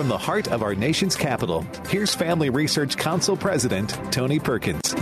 [0.00, 4.94] from the heart of our nation's capital, here's Family Research Council President Tony Perkins.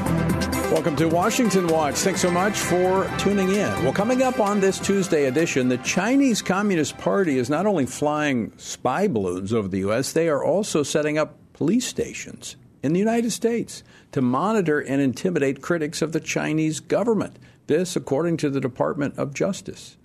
[0.72, 1.94] Welcome to Washington Watch.
[1.94, 3.84] Thanks so much for tuning in.
[3.84, 8.52] Well, coming up on this Tuesday edition, the Chinese Communist Party is not only flying
[8.56, 13.30] spy balloons over the U.S., they are also setting up police stations in the United
[13.30, 17.38] States to monitor and intimidate critics of the Chinese government.
[17.68, 19.96] This, according to the Department of Justice.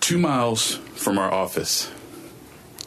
[0.00, 1.92] Two miles from our office,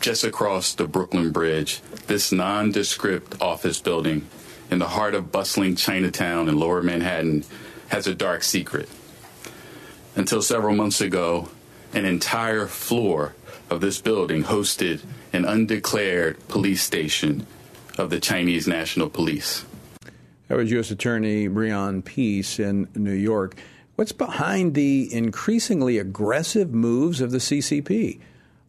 [0.06, 4.28] just across the Brooklyn Bridge, this nondescript office building
[4.70, 7.44] in the heart of bustling Chinatown in lower Manhattan
[7.88, 8.88] has a dark secret.
[10.16, 11.50] Until several months ago,
[11.92, 13.34] an entire floor
[13.72, 17.48] of this building hosted an undeclared police station
[17.98, 19.66] of the Chinese National Police.
[20.50, 20.92] That was U.S.
[20.92, 23.56] Attorney Breon Peace in New York.
[23.96, 28.20] What's behind the increasingly aggressive moves of the CCP?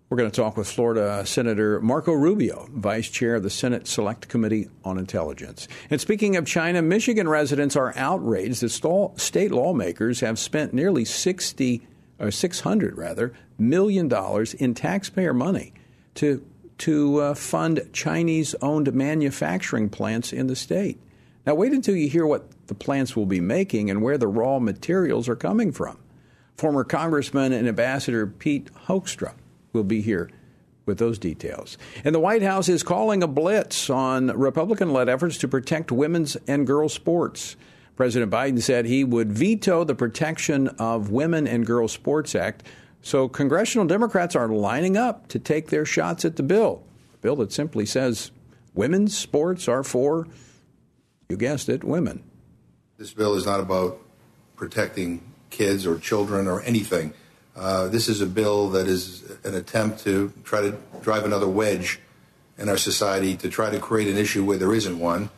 [0.08, 4.28] We're going to talk with Florida Senator Marco Rubio, Vice Chair of the Senate Select
[4.28, 5.66] Committee on Intelligence.
[5.90, 11.84] And speaking of China, Michigan residents are outraged that state lawmakers have spent nearly 60
[12.20, 15.74] or 600 rather million dollars in taxpayer money
[16.14, 16.46] to
[16.78, 21.00] to uh, fund Chinese-owned manufacturing plants in the state.
[21.46, 24.60] Now wait until you hear what the plants will be making and where the raw
[24.60, 25.98] materials are coming from.
[26.56, 29.32] Former Congressman and Ambassador Pete Hoekstra
[29.76, 30.30] will be here
[30.86, 31.78] with those details.
[32.04, 36.36] And the White House is calling a blitz on Republican led efforts to protect women's
[36.48, 37.56] and girls' sports.
[37.96, 42.62] President Biden said he would veto the Protection of Women and Girls Sports Act.
[43.02, 46.82] So congressional Democrats are lining up to take their shots at the bill.
[47.14, 48.30] A bill that simply says
[48.74, 50.28] women's sports are for,
[51.28, 52.22] you guessed it, women.
[52.98, 53.98] This bill is not about
[54.56, 57.14] protecting kids or children or anything.
[57.56, 61.98] Uh, this is a bill that is an attempt to try to drive another wedge
[62.58, 65.30] in our society to try to create an issue where there isn't one.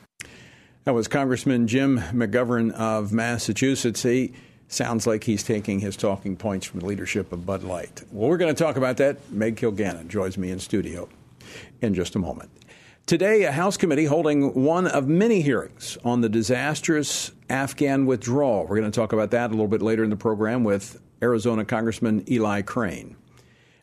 [0.85, 4.03] That was Congressman Jim McGovern of Massachusetts.
[4.03, 4.33] He
[4.69, 8.03] sounds like he's taking his talking points from the leadership of Bud Light.
[8.11, 9.31] Well, we're going to talk about that.
[9.31, 11.09] Meg Kilgannon joins me in studio
[11.81, 12.51] in just a moment.
[13.07, 18.67] Today, a House committee holding one of many hearings on the disastrous Afghan withdrawal.
[18.67, 21.65] We're going to talk about that a little bit later in the program with Arizona
[21.65, 23.17] Congressman Eli Crane.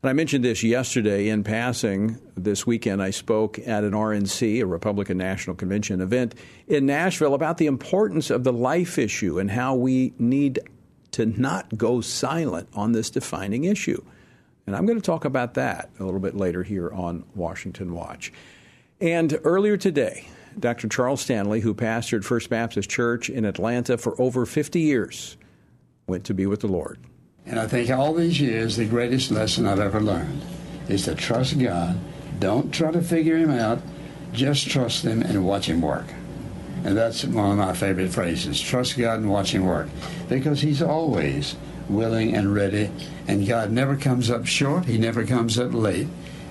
[0.05, 2.19] And I mentioned this yesterday in passing.
[2.37, 6.35] This weekend, I spoke at an RNC, a Republican National Convention event
[6.67, 10.59] in Nashville, about the importance of the life issue and how we need
[11.11, 14.03] to not go silent on this defining issue.
[14.67, 18.31] And I'm going to talk about that a little bit later here on Washington Watch.
[19.01, 20.27] And earlier today,
[20.59, 20.87] Dr.
[20.87, 25.35] Charles Stanley, who pastored First Baptist Church in Atlanta for over 50 years,
[26.05, 26.99] went to be with the Lord.
[27.45, 30.41] And I think all these years, the greatest lesson I've ever learned
[30.87, 31.97] is to trust God.
[32.39, 33.81] Don't try to figure Him out.
[34.33, 36.07] Just trust Him and watch Him work.
[36.83, 39.89] And that's one of my favorite phrases trust God and watch Him work.
[40.27, 41.55] Because He's always
[41.87, 42.89] willing and ready.
[43.27, 46.07] And God never comes up short, He never comes up late.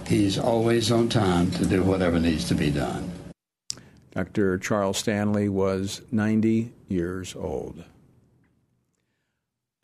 [0.07, 3.11] He's always on time to do whatever needs to be done.
[4.15, 4.59] Dr.
[4.59, 7.83] Charles Stanley was 90 years old.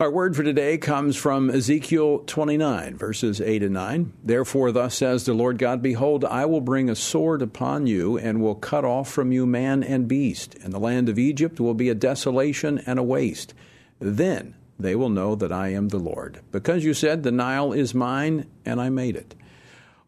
[0.01, 4.13] Our word for today comes from Ezekiel 29, verses 8 and 9.
[4.23, 8.41] Therefore, thus says the Lord God Behold, I will bring a sword upon you, and
[8.41, 11.87] will cut off from you man and beast, and the land of Egypt will be
[11.87, 13.53] a desolation and a waste.
[13.99, 16.39] Then they will know that I am the Lord.
[16.51, 19.35] Because you said, The Nile is mine, and I made it.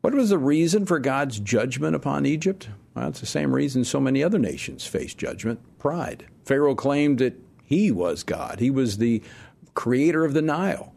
[0.02, 2.68] What was the reason for God's judgment upon Egypt?
[2.96, 6.26] Well, it's the same reason so many other nations face judgment pride.
[6.46, 9.22] Pharaoh claimed that he was God, he was the
[9.74, 10.94] creator of the Nile.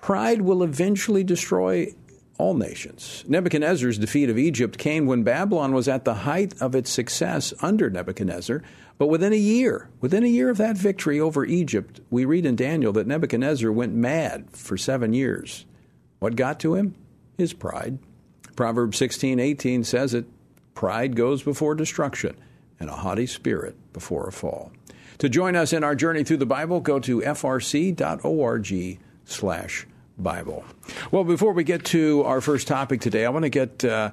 [0.00, 1.94] Pride will eventually destroy
[2.38, 3.22] all nations.
[3.28, 7.90] Nebuchadnezzar's defeat of Egypt came when Babylon was at the height of its success under
[7.90, 8.62] Nebuchadnezzar.
[8.96, 12.56] But within a year, within a year of that victory over Egypt, we read in
[12.56, 15.66] Daniel that Nebuchadnezzar went mad for seven years.
[16.18, 16.94] What got to him?
[17.36, 17.98] His pride.
[18.56, 20.26] Proverbs 16:18 says it,
[20.74, 22.36] pride goes before destruction,
[22.78, 24.72] and a haughty spirit before a fall.
[25.20, 29.86] To join us in our journey through the Bible, go to frc.org slash
[30.16, 30.64] Bible.
[31.10, 34.12] Well, before we get to our first topic today, I want to get uh,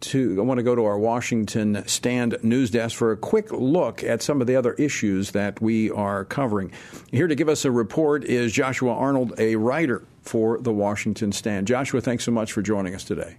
[0.00, 4.02] to I want to go to our Washington Stand news desk for a quick look
[4.02, 6.72] at some of the other issues that we are covering.
[7.12, 11.68] Here to give us a report is Joshua Arnold, a writer for the Washington Stand.
[11.68, 13.36] Joshua, thanks so much for joining us today.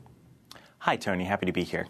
[0.80, 1.26] Hi, Tony.
[1.26, 1.88] Happy to be here.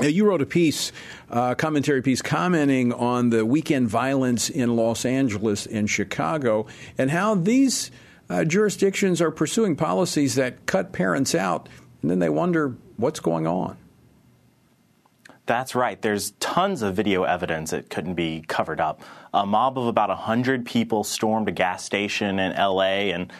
[0.00, 0.90] You wrote a piece,
[1.30, 6.66] uh, commentary piece, commenting on the weekend violence in Los Angeles and Chicago
[6.98, 7.90] and how these
[8.28, 11.68] uh, jurisdictions are pursuing policies that cut parents out,
[12.00, 13.76] and then they wonder what's going on.
[15.44, 16.00] That's right.
[16.00, 19.02] There's tons of video evidence that couldn't be covered up.
[19.34, 23.32] A mob of about 100 people stormed a gas station in LA and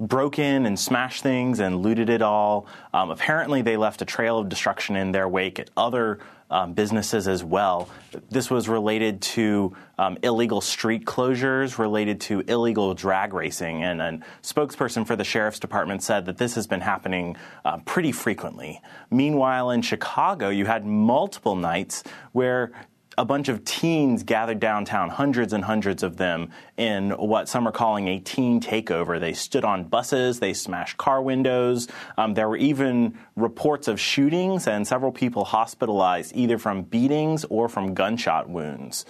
[0.00, 2.66] broke in and smashed things and looted it all.
[2.92, 6.18] Um, apparently, they left a trail of destruction in their wake at other
[6.50, 7.88] um, businesses as well.
[8.28, 14.18] This was related to um, illegal street closures, related to illegal drag racing, and a
[14.42, 18.80] spokesperson for the sheriff's department said that this has been happening uh, pretty frequently.
[19.10, 22.02] Meanwhile, in Chicago, you had multiple nights
[22.32, 22.72] where
[23.20, 27.72] a bunch of teens gathered downtown, hundreds and hundreds of them, in what some are
[27.72, 29.20] calling a teen takeover.
[29.20, 31.86] They stood on buses, they smashed car windows.
[32.16, 37.68] Um, there were even reports of shootings and several people hospitalized either from beatings or
[37.68, 39.04] from gunshot wounds.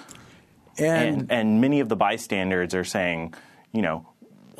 [0.77, 3.35] And, and, and many of the bystanders are saying,
[3.73, 4.09] you know,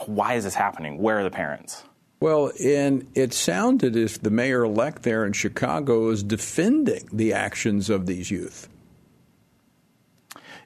[0.07, 0.99] why is this happening?
[0.99, 1.83] Where are the parents?
[2.21, 7.33] Well, and it sounded as if the mayor elect there in Chicago is defending the
[7.33, 8.69] actions of these youth.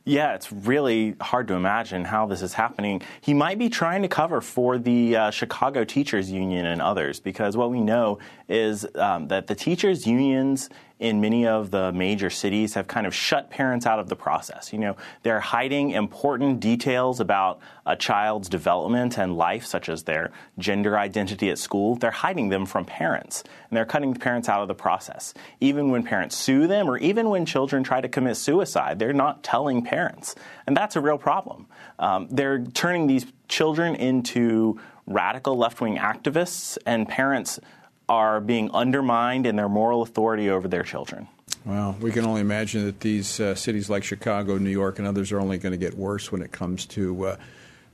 [0.06, 3.00] Yeah, it's really hard to imagine how this is happening.
[3.22, 7.56] He might be trying to cover for the uh, Chicago Teachers Union and others because
[7.56, 10.68] what we know is um, that the teachers' unions
[11.04, 14.72] in many of the major cities have kind of shut parents out of the process.
[14.72, 20.32] You know, they're hiding important details about a child's development and life, such as their
[20.58, 21.96] gender identity at school.
[21.96, 25.34] They're hiding them from parents, and they're cutting parents out of the process.
[25.60, 29.42] Even when parents sue them, or even when children try to commit suicide, they're not
[29.42, 30.34] telling parents,
[30.66, 31.66] and that's a real problem.
[31.98, 37.60] Um, they're turning these children into radical left wing activists, and parents
[38.08, 41.28] are being undermined in their moral authority over their children.
[41.64, 45.32] Well, we can only imagine that these uh, cities like Chicago, New York, and others
[45.32, 47.36] are only going to get worse when it comes to uh,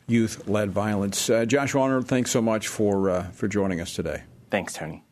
[0.08, 1.30] youth-led violence.
[1.30, 4.24] Uh, Joshua Arnold, thanks so much for uh, for joining us today.
[4.50, 5.04] Thanks, Tony.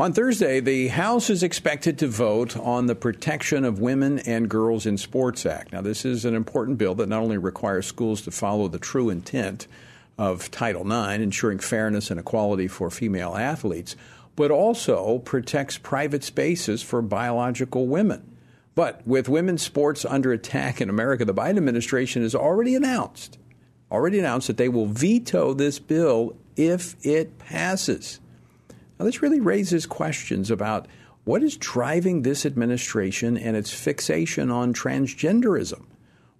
[0.00, 4.86] On Thursday, the House is expected to vote on the Protection of Women and Girls
[4.86, 5.72] in Sports Act.
[5.72, 9.08] Now, this is an important bill that not only requires schools to follow the true
[9.08, 9.68] intent
[10.18, 13.96] of Title IX, ensuring fairness and equality for female athletes,
[14.36, 18.36] but also protects private spaces for biological women.
[18.74, 23.38] But with women's sports under attack in America, the Biden administration has already announced,
[23.90, 28.20] already announced that they will veto this bill if it passes.
[28.98, 30.86] Now, this really raises questions about
[31.24, 35.86] what is driving this administration and its fixation on transgenderism.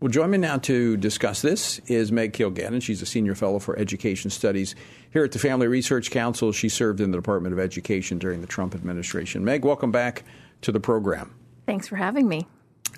[0.01, 2.83] Well, join me now to discuss this is Meg Kilgannon.
[2.83, 4.75] She's a senior fellow for education studies
[5.13, 6.53] here at the Family Research Council.
[6.53, 9.45] She served in the Department of Education during the Trump administration.
[9.45, 10.25] Meg, welcome back
[10.63, 11.33] to the program.
[11.65, 12.47] Thanks for having me.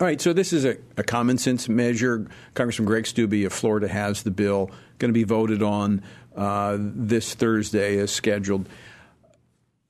[0.01, 2.27] All right, so this is a, a common sense measure.
[2.55, 6.03] Congressman Greg Steube of Florida has the bill going to be voted on
[6.35, 8.69] uh, this Thursday as scheduled.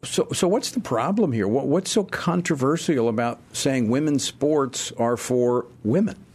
[0.02, 1.48] So, so what's the problem here?
[1.48, 6.25] What, what's so controversial about saying women's sports are for women?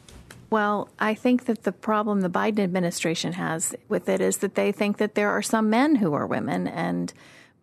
[0.51, 4.73] Well, I think that the problem the Biden administration has with it is that they
[4.73, 7.11] think that there are some men who are women, and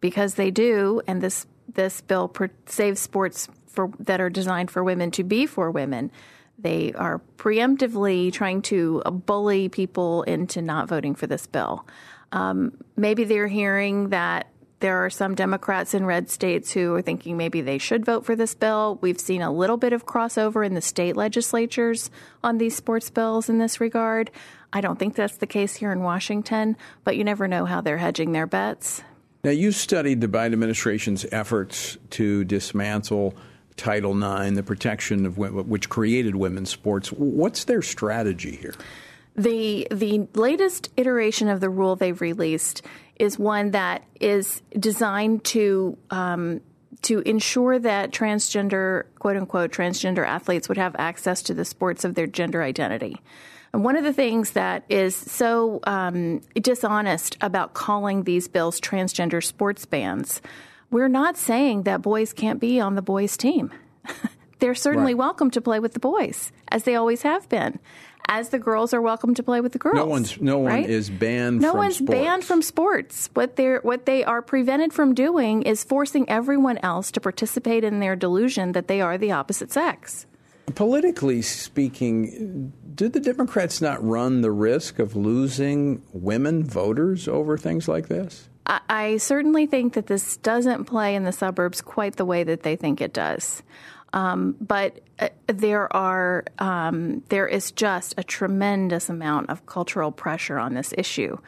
[0.00, 5.11] because they do, and this this bill saves sports for that are designed for women
[5.12, 6.11] to be for women,
[6.58, 11.87] they are preemptively trying to bully people into not voting for this bill.
[12.32, 14.46] Um, maybe they're hearing that
[14.80, 18.37] there are some Democrats in red states who are thinking maybe they should vote for
[18.37, 18.99] this bill.
[19.00, 22.11] We've seen a little bit of crossover in the state legislatures
[22.44, 24.30] on these sports bills in this regard.
[24.73, 27.99] I don't think that's the case here in Washington, but you never know how they're
[27.99, 29.02] hedging their bets.
[29.44, 33.35] Now, you studied the Biden administration's efforts to dismantle
[33.76, 37.11] Title IX, the protection of which created women's sports.
[37.12, 38.75] What's their strategy here?
[39.38, 42.83] The the latest iteration of the rule they've released
[43.21, 46.61] is one that is designed to um,
[47.02, 52.16] to ensure that transgender, quote unquote, transgender athletes would have access to the sports of
[52.16, 53.16] their gender identity.
[53.73, 59.45] And one of the things that is so um, dishonest about calling these bills transgender
[59.45, 60.42] sports bans,
[60.90, 63.71] we're not saying that boys can't be on the boys' team.
[64.59, 65.18] They're certainly right.
[65.18, 67.78] welcome to play with the boys, as they always have been
[68.28, 69.97] as the girls are welcome to play with the girls.
[69.97, 71.61] No one's no one is banned.
[71.61, 71.75] From sports.
[71.75, 72.11] No one's sports.
[72.11, 73.30] banned from sports.
[73.35, 78.00] What they what they are prevented from doing is forcing everyone else to participate in
[78.00, 80.26] their delusion that they are the opposite sex.
[80.75, 87.88] Politically speaking, did the Democrats not run the risk of losing women voters over things
[87.88, 88.50] like this?
[88.66, 92.64] I, I certainly think that this doesn't play in the suburbs quite the way that
[92.64, 93.62] they think it does.
[94.12, 100.59] Um, but uh, there are um, there is just a tremendous amount of cultural pressure
[100.59, 101.38] on this issue.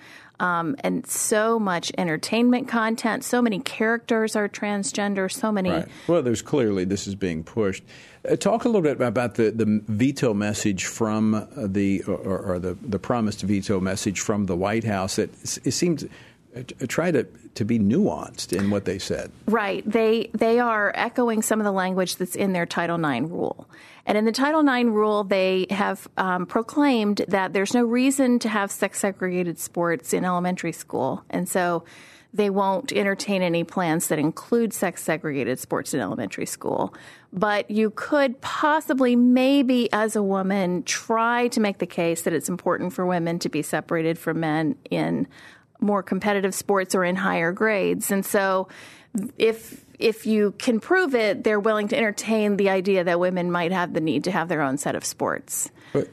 [0.41, 5.71] Um, and so much entertainment content, so many characters are transgender, so many.
[5.71, 5.89] Right.
[6.07, 7.85] Well, there's clearly this is being pushed.
[8.29, 12.75] Uh, talk a little bit about the, the veto message from the or, or the
[12.83, 15.17] the promised veto message from the White House.
[15.17, 15.31] That
[15.65, 16.09] it seems uh,
[16.89, 19.31] try to to be nuanced in what they said.
[19.47, 19.89] Right.
[19.91, 23.69] They they are echoing some of the language that's in their Title IX rule.
[24.07, 28.49] And in the Title IX rule, they have um, proclaimed that there's no reason to
[28.49, 31.25] have sex segregated sports in elementary school.
[31.31, 31.85] And so
[32.33, 36.95] they won't entertain any plans that include sex segregated sports in elementary school.
[37.33, 42.49] But you could possibly, maybe as a woman, try to make the case that it's
[42.49, 45.27] important for women to be separated from men in
[45.81, 48.11] more competitive sports or in higher grades.
[48.11, 48.69] And so
[49.39, 53.71] if if you can prove it, they're willing to entertain the idea that women might
[53.71, 55.71] have the need to have their own set of sports.
[55.93, 56.09] But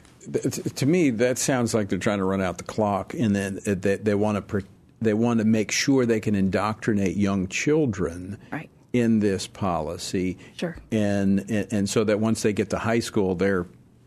[0.75, 3.95] to me, that sounds like they're trying to run out the clock, and then they,
[3.95, 4.63] they want to
[5.00, 8.69] they want to make sure they can indoctrinate young children right.
[8.93, 13.36] in this policy, sure, and, and and so that once they get to high school,
[13.36, 13.65] they're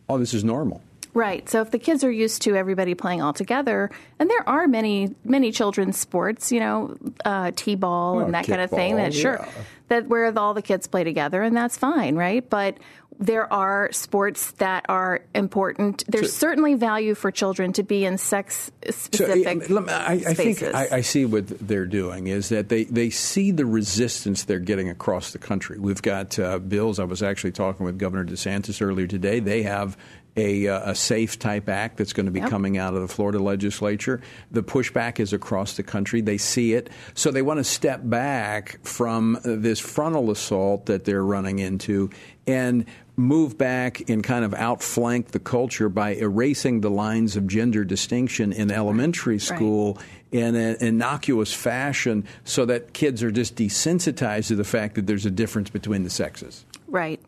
[0.09, 0.83] oh, this is normal.
[1.13, 1.49] Right.
[1.49, 5.15] So if the kids are used to everybody playing all together, and there are many
[5.25, 8.97] many children's sports, you know, uh, t-ball oh, and that kind of thing.
[8.97, 9.21] That yeah.
[9.21, 9.49] sure,
[9.89, 12.49] that where all the kids play together, and that's fine, right?
[12.49, 12.79] But
[13.21, 16.05] there are sports that are important.
[16.09, 19.65] There's so, certainly value for children to be in sex specific.
[19.65, 23.51] So, I, I think I, I, see what they're doing is that they, they see
[23.51, 25.79] the resistance they're getting across the country.
[25.79, 26.99] We've got uh, bills.
[26.99, 29.39] I was actually talking with Governor DeSantis earlier today.
[29.39, 29.99] They have
[30.37, 32.51] a, uh, a, SAFE type act that's going to be yep.
[32.51, 34.21] coming out of the Florida legislature.
[34.51, 36.21] The pushback is across the country.
[36.21, 36.91] They see it.
[37.15, 42.11] So they want to step back from this frontal assault that they're running into
[42.47, 47.85] and move back and kind of outflank the culture by erasing the lines of gender
[47.85, 50.05] distinction in elementary school right.
[50.33, 55.27] in an innocuous fashion so that kids are just desensitized to the fact that there's
[55.27, 56.65] a difference between the sexes.
[56.89, 57.21] Right.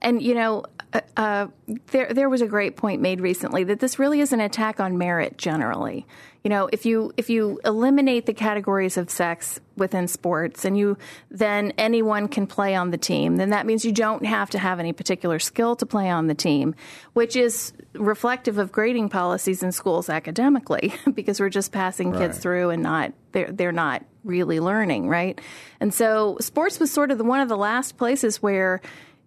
[0.00, 1.46] And you know, uh, uh,
[1.90, 4.98] there there was a great point made recently that this really is an attack on
[4.98, 6.06] merit generally.
[6.42, 10.96] You know, if you if you eliminate the categories of sex within sports and you
[11.30, 14.80] then anyone can play on the team, then that means you don't have to have
[14.80, 16.74] any particular skill to play on the team,
[17.12, 22.70] which is reflective of grading policies in schools academically because we're just passing kids through
[22.70, 25.40] and not they're they're not really learning, right?
[25.78, 28.80] And so sports was sort of the, one of the last places where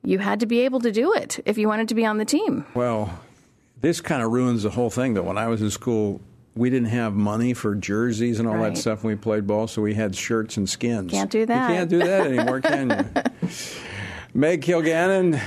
[0.03, 2.25] you had to be able to do it if you wanted to be on the
[2.25, 2.65] team.
[2.73, 3.19] Well,
[3.81, 5.13] this kind of ruins the whole thing.
[5.13, 6.21] That when I was in school,
[6.55, 8.73] we didn't have money for jerseys and all right.
[8.73, 11.11] that stuff when we played ball, so we had shirts and skins.
[11.11, 11.69] Can't do that.
[11.69, 13.49] You can't do that anymore, can you?
[14.35, 15.39] Meg Kilgannon,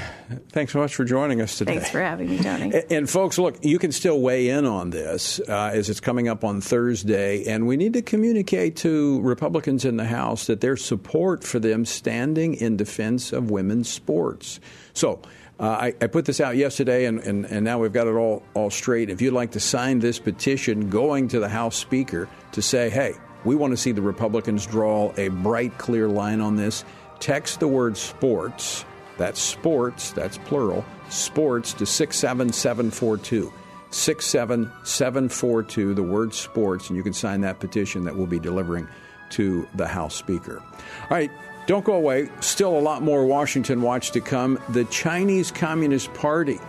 [0.51, 1.75] thanks so much for joining us today.
[1.75, 2.73] Thanks for having me, Tony.
[2.73, 6.29] And, and folks, look, you can still weigh in on this uh, as it's coming
[6.29, 10.77] up on Thursday, and we need to communicate to Republicans in the House that their
[10.77, 14.61] support for them standing in defense of women's sports.
[14.93, 15.21] So,
[15.59, 18.43] uh, I, I, put this out yesterday, and, and, and now we've got it all,
[18.55, 19.09] all straight.
[19.09, 23.15] If you'd like to sign this petition going to the House Speaker to say, hey,
[23.45, 26.85] we want to see the Republicans draw a bright, clear line on this,
[27.21, 28.85] text the word sports,
[29.19, 33.53] that's sports, that's plural, sports to 67742.
[33.91, 38.89] 67742, the word sports, and you can sign that petition that we'll be delivering
[39.31, 40.61] to the House Speaker.
[40.61, 41.31] All right,
[41.67, 42.29] don't go away.
[42.41, 44.59] Still a lot more Washington Watch to come.
[44.71, 46.61] The Chinese Communist Party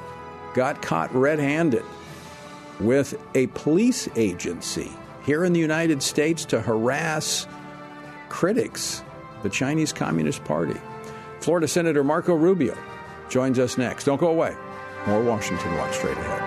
[0.54, 1.84] got caught red handed
[2.80, 4.92] with a police agency
[5.26, 7.48] here in the United States to harass
[8.30, 9.04] critics,
[9.48, 10.78] the Chinese Communist Party.
[11.40, 12.78] Florida Senator Marco Rubio
[13.30, 14.04] joins us next.
[14.04, 14.56] Don't go away.
[15.08, 16.47] More Washington Watch straight ahead.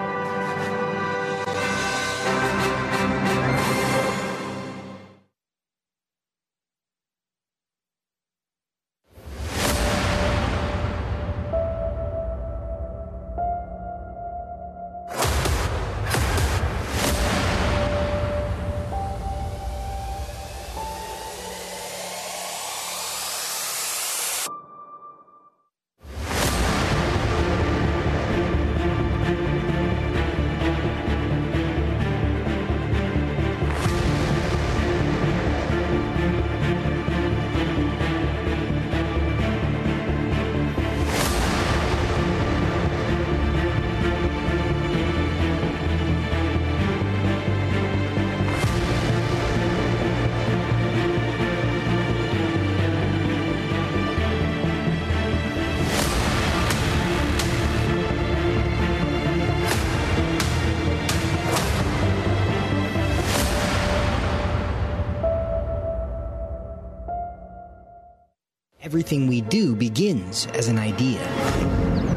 [69.11, 71.19] Everything we do begins as an idea.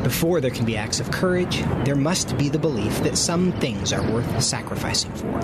[0.03, 3.91] Before there can be acts of courage, there must be the belief that some things
[3.91, 5.39] are worth sacrificing for.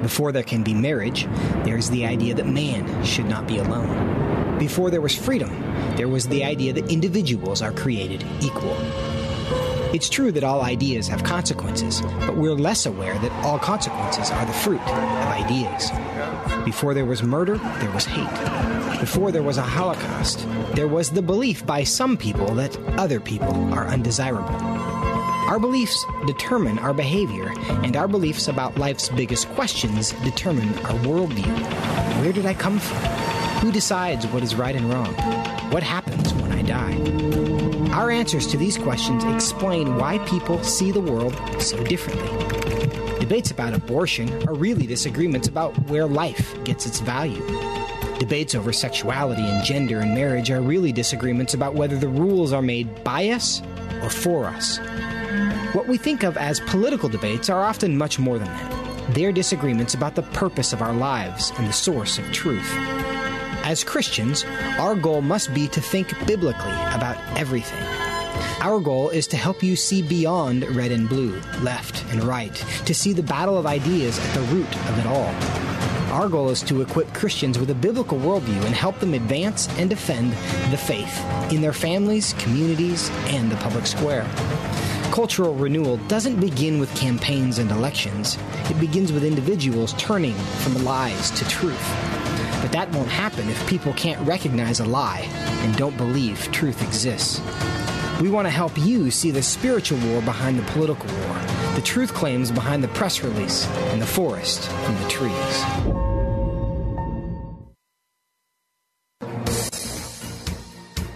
[0.00, 1.26] Before there can be marriage,
[1.64, 4.58] there is the idea that man should not be alone.
[4.58, 5.50] Before there was freedom,
[5.96, 8.74] there was the idea that individuals are created equal.
[9.92, 14.46] It's true that all ideas have consequences, but we're less aware that all consequences are
[14.46, 15.90] the fruit of ideas.
[16.64, 18.65] Before there was murder, there was hate.
[19.00, 23.54] Before there was a Holocaust, there was the belief by some people that other people
[23.74, 24.54] are undesirable.
[25.48, 27.52] Our beliefs determine our behavior,
[27.84, 31.46] and our beliefs about life's biggest questions determine our worldview.
[32.22, 32.96] Where did I come from?
[33.60, 35.14] Who decides what is right and wrong?
[35.70, 37.92] What happens when I die?
[37.92, 42.30] Our answers to these questions explain why people see the world so differently.
[43.20, 47.44] Debates about abortion are really disagreements about where life gets its value.
[48.18, 52.62] Debates over sexuality and gender and marriage are really disagreements about whether the rules are
[52.62, 53.60] made by us
[54.02, 54.78] or for us.
[55.74, 59.14] What we think of as political debates are often much more than that.
[59.14, 62.72] They're disagreements about the purpose of our lives and the source of truth.
[63.64, 64.44] As Christians,
[64.78, 67.82] our goal must be to think biblically about everything.
[68.60, 72.54] Our goal is to help you see beyond red and blue, left and right,
[72.86, 75.75] to see the battle of ideas at the root of it all.
[76.16, 79.90] Our goal is to equip Christians with a biblical worldview and help them advance and
[79.90, 80.32] defend
[80.72, 84.26] the faith in their families, communities, and the public square.
[85.12, 88.38] Cultural renewal doesn't begin with campaigns and elections.
[88.70, 90.32] It begins with individuals turning
[90.62, 91.86] from lies to truth.
[92.62, 95.28] But that won't happen if people can't recognize a lie
[95.64, 97.42] and don't believe truth exists.
[98.22, 101.38] We want to help you see the spiritual war behind the political war,
[101.74, 106.05] the truth claims behind the press release, and the forest from the trees.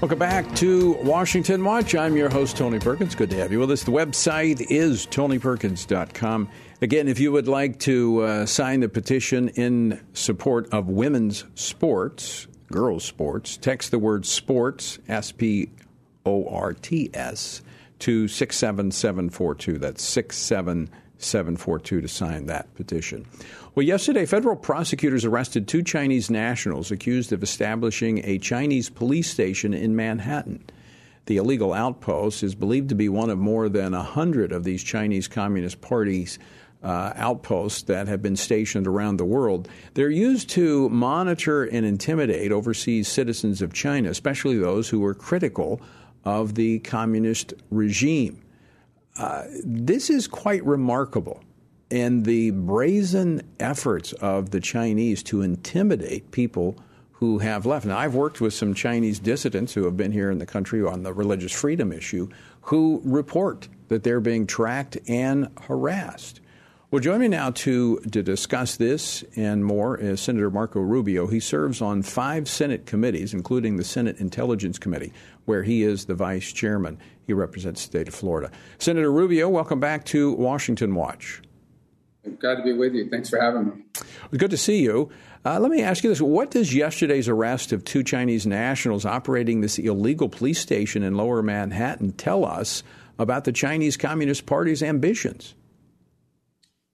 [0.01, 1.95] Welcome back to Washington Watch.
[1.95, 3.15] I'm your host, Tony Perkins.
[3.15, 3.85] Good to have you with us.
[3.85, 6.49] The website is tonyperkins.com.
[6.81, 12.47] Again, if you would like to uh, sign the petition in support of women's sports,
[12.73, 15.69] girls' sports, text the word sports, S P
[16.25, 17.61] O R T S,
[17.99, 19.77] to 67742.
[19.77, 23.27] That's 67742 to sign that petition.
[23.73, 29.73] Well, yesterday, federal prosecutors arrested two Chinese nationals accused of establishing a Chinese police station
[29.73, 30.65] in Manhattan.
[31.27, 34.83] The illegal outpost is believed to be one of more than a hundred of these
[34.83, 36.41] Chinese Communist Party's
[36.83, 39.69] uh, outposts that have been stationed around the world.
[39.95, 45.81] They're used to monitor and intimidate overseas citizens of China, especially those who are critical
[46.25, 48.43] of the communist regime.
[49.17, 51.45] Uh, this is quite remarkable.
[51.91, 56.77] And the brazen efforts of the Chinese to intimidate people
[57.13, 57.85] who have left.
[57.85, 61.03] Now, I've worked with some Chinese dissidents who have been here in the country on
[61.03, 62.29] the religious freedom issue
[62.63, 66.41] who report that they're being tracked and harassed.
[66.91, 71.27] Well, join me now to, to discuss this and more is Senator Marco Rubio.
[71.27, 75.13] He serves on five Senate committees, including the Senate Intelligence Committee,
[75.45, 76.99] where he is the vice chairman.
[77.27, 78.51] He represents the state of Florida.
[78.79, 81.43] Senator Rubio, welcome back to Washington Watch.
[82.39, 83.09] Glad to be with you.
[83.09, 83.85] Thanks for having me.
[84.37, 85.11] Good to see you.
[85.45, 86.21] Uh, let me ask you this.
[86.21, 91.43] What does yesterday's arrest of two Chinese nationals operating this illegal police station in lower
[91.43, 92.83] Manhattan tell us
[93.19, 95.55] about the Chinese Communist Party's ambitions?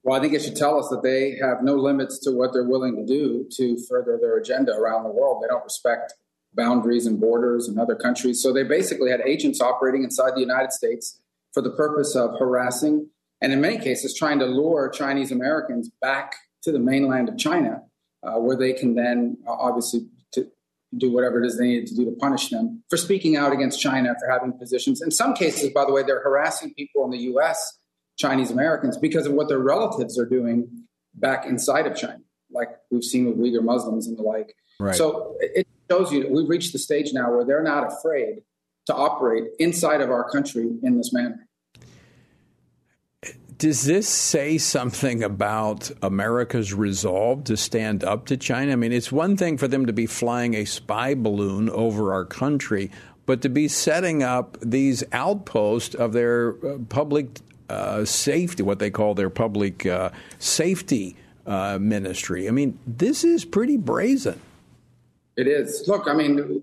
[0.04, 2.62] Well, I think it should tell us that they have no limits to what they're
[2.62, 5.42] willing to do to further their agenda around the world.
[5.42, 6.14] They don't respect
[6.54, 8.40] boundaries and borders and other countries.
[8.40, 11.20] So they basically had agents operating inside the United States
[11.52, 16.36] for the purpose of harassing and, in many cases, trying to lure Chinese Americans back
[16.62, 17.82] to the mainland of China,
[18.22, 20.06] uh, where they can then uh, obviously
[20.96, 23.80] do whatever it is they needed to do to punish them for speaking out against
[23.80, 25.02] China, for having positions.
[25.02, 27.78] In some cases, by the way, they're harassing people in the U.S
[28.16, 32.20] Chinese Americans because of what their relatives are doing back inside of China,
[32.50, 34.54] like we've seen with Uyghur Muslims and the like.
[34.80, 34.94] Right.
[34.94, 38.42] So it shows you that we've reached the stage now where they're not afraid
[38.86, 41.46] to operate inside of our country in this manner.
[43.58, 48.72] Does this say something about America's resolve to stand up to China?
[48.72, 52.26] I mean, it's one thing for them to be flying a spy balloon over our
[52.26, 52.90] country,
[53.24, 57.40] but to be setting up these outposts of their uh, public
[57.70, 61.16] uh, safety, what they call their public uh, safety
[61.46, 62.48] uh, ministry.
[62.48, 64.38] I mean, this is pretty brazen.
[65.34, 65.88] It is.
[65.88, 66.62] Look, I mean,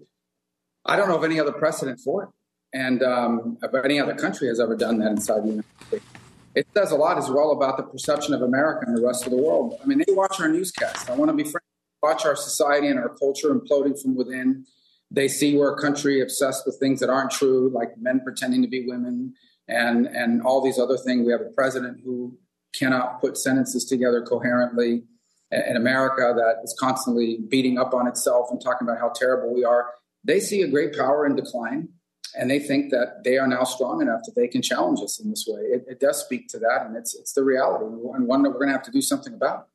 [0.86, 2.29] I don't know of any other precedent for it,
[2.71, 6.06] and um, any other country has ever done that inside the United States.
[6.55, 9.31] It says a lot as well about the perception of America and the rest of
[9.31, 9.79] the world.
[9.81, 11.09] I mean, they watch our newscast.
[11.09, 11.63] I want to be frank.
[12.01, 14.65] Watch our society and our culture imploding from within
[15.09, 18.67] They see we're a country obsessed with things that aren't true, like men pretending to
[18.67, 19.33] be women
[19.67, 21.25] and, and all these other things.
[21.25, 22.37] We have a president who
[22.77, 25.03] cannot put sentences together coherently
[25.51, 29.63] in America that is constantly beating up on itself and talking about how terrible we
[29.63, 29.91] are.
[30.23, 31.89] They see a great power in decline
[32.35, 35.29] and they think that they are now strong enough that they can challenge us in
[35.29, 35.61] this way.
[35.61, 38.59] It, it does speak to that, and it's it's the reality, and one that we're
[38.59, 39.67] going to have to do something about.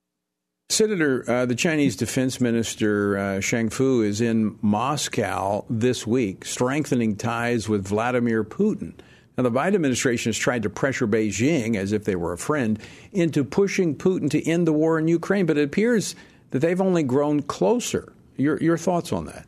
[0.70, 7.16] Senator, uh, the Chinese Defense Minister uh, Shang Fu is in Moscow this week, strengthening
[7.16, 8.92] ties with Vladimir Putin.
[9.38, 12.78] Now, the Biden administration has tried to pressure Beijing, as if they were a friend,
[13.12, 16.14] into pushing Putin to end the war in Ukraine, but it appears
[16.50, 18.12] that they've only grown closer.
[18.36, 19.47] Your, your thoughts on that?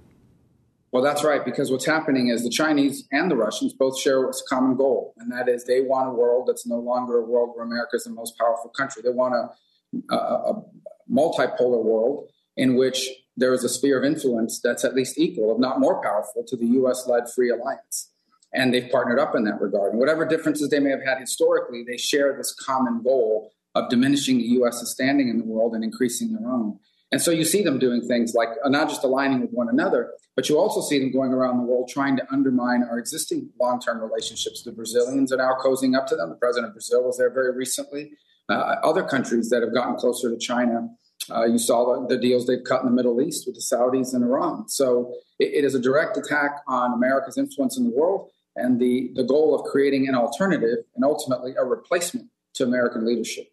[0.92, 4.32] Well, that's right, because what's happening is the Chinese and the Russians both share a
[4.48, 7.64] common goal, and that is they want a world that's no longer a world where
[7.64, 9.02] America is the most powerful country.
[9.02, 10.62] They want a, a, a
[11.08, 15.58] multipolar world in which there is a sphere of influence that's at least equal, if
[15.58, 17.06] not more powerful, to the U.S.
[17.06, 18.10] led free alliance.
[18.52, 19.92] And they've partnered up in that regard.
[19.92, 24.38] And whatever differences they may have had historically, they share this common goal of diminishing
[24.38, 26.80] the U.S.'s standing in the world and increasing their own.
[27.12, 30.12] And so you see them doing things like uh, not just aligning with one another,
[30.36, 33.80] but you also see them going around the world trying to undermine our existing long
[33.80, 34.62] term relationships.
[34.62, 36.30] The Brazilians are now cozying up to them.
[36.30, 38.12] The president of Brazil was there very recently.
[38.48, 40.88] Uh, other countries that have gotten closer to China.
[41.30, 44.14] Uh, you saw the, the, deals they've cut in the Middle East with the Saudis
[44.14, 44.68] and Iran.
[44.68, 49.10] So it, it is a direct attack on America's influence in the world and the,
[49.14, 53.52] the goal of creating an alternative and ultimately a replacement to American leadership.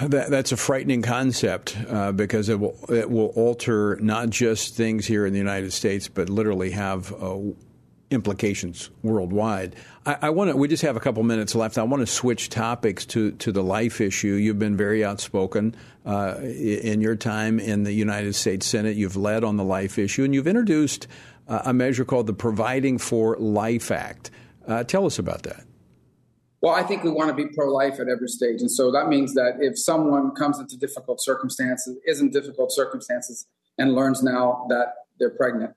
[0.00, 5.06] That, that's a frightening concept uh, because it will it will alter not just things
[5.06, 7.38] here in the United States, but literally have uh,
[8.10, 9.76] implications worldwide.
[10.04, 10.56] I, I want to.
[10.56, 11.78] We just have a couple minutes left.
[11.78, 14.34] I want to switch topics to to the life issue.
[14.34, 18.96] You've been very outspoken uh, in your time in the United States Senate.
[18.96, 21.06] You've led on the life issue, and you've introduced
[21.46, 24.32] uh, a measure called the Providing for Life Act.
[24.66, 25.64] Uh, tell us about that.
[26.64, 28.62] Well, I think we want to be pro life at every stage.
[28.62, 33.46] And so that means that if someone comes into difficult circumstances, is in difficult circumstances,
[33.76, 35.74] and learns now that they're pregnant,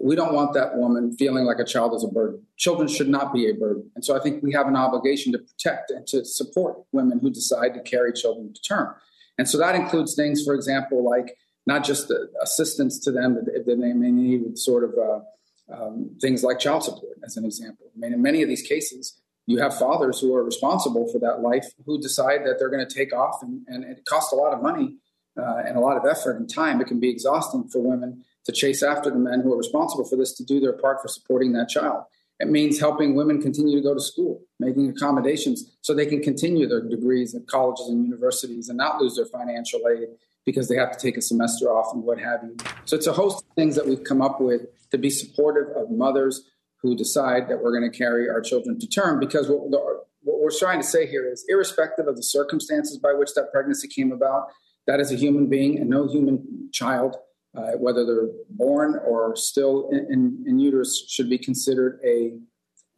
[0.00, 2.42] we don't want that woman feeling like a child is a burden.
[2.56, 3.90] Children should not be a burden.
[3.94, 7.28] And so I think we have an obligation to protect and to support women who
[7.28, 8.94] decide to carry children to term.
[9.36, 12.10] And so that includes things, for example, like not just
[12.42, 17.18] assistance to them that, they may need, sort of uh, um, things like child support,
[17.26, 17.90] as an example.
[17.94, 21.40] I mean, in many of these cases, you have fathers who are responsible for that
[21.40, 24.52] life who decide that they're going to take off, and, and it costs a lot
[24.52, 24.96] of money
[25.38, 26.80] uh, and a lot of effort and time.
[26.80, 30.16] It can be exhausting for women to chase after the men who are responsible for
[30.16, 32.04] this to do their part for supporting that child.
[32.40, 36.66] It means helping women continue to go to school, making accommodations so they can continue
[36.66, 40.08] their degrees at colleges and universities and not lose their financial aid
[40.44, 42.56] because they have to take a semester off and what have you.
[42.84, 45.90] So it's a host of things that we've come up with to be supportive of
[45.90, 46.50] mothers
[46.84, 49.78] who decide that we're going to carry our children to term because what, the,
[50.20, 53.88] what we're trying to say here is irrespective of the circumstances by which that pregnancy
[53.88, 54.48] came about
[54.86, 57.16] that is a human being and no human child
[57.56, 62.34] uh, whether they're born or still in, in, in, uterus should be considered a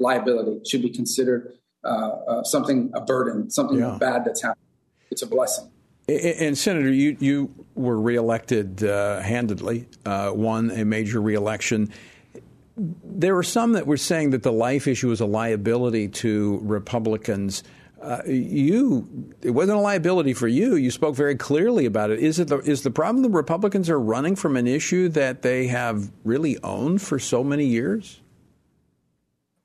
[0.01, 1.53] liability should be considered
[1.85, 3.97] uh, uh, something a burden something yeah.
[4.01, 4.67] bad that's happened.
[5.13, 5.71] It's a blessing.
[6.09, 11.93] And Senator, you you were reelected uh, handedly, uh, won a major reelection
[12.77, 17.63] there were some that were saying that the life issue was a liability to Republicans.
[18.01, 20.77] Uh, you, it wasn't a liability for you.
[20.77, 22.19] You spoke very clearly about it.
[22.19, 25.69] Is it the, is the problem the Republicans are running from an issue that they
[25.69, 28.21] have really owned for so many years?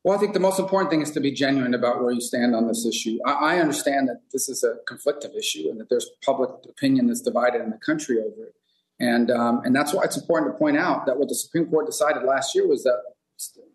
[0.04, 2.56] Well, I think the most important thing is to be genuine about where you stand
[2.56, 3.20] on this issue.
[3.26, 7.22] I, I understand that this is a conflictive issue and that there's public opinion that's
[7.22, 8.56] divided in the country over it.
[9.02, 11.88] And, um, and that's why it's important to point out that what the Supreme Court
[11.88, 13.02] decided last year was that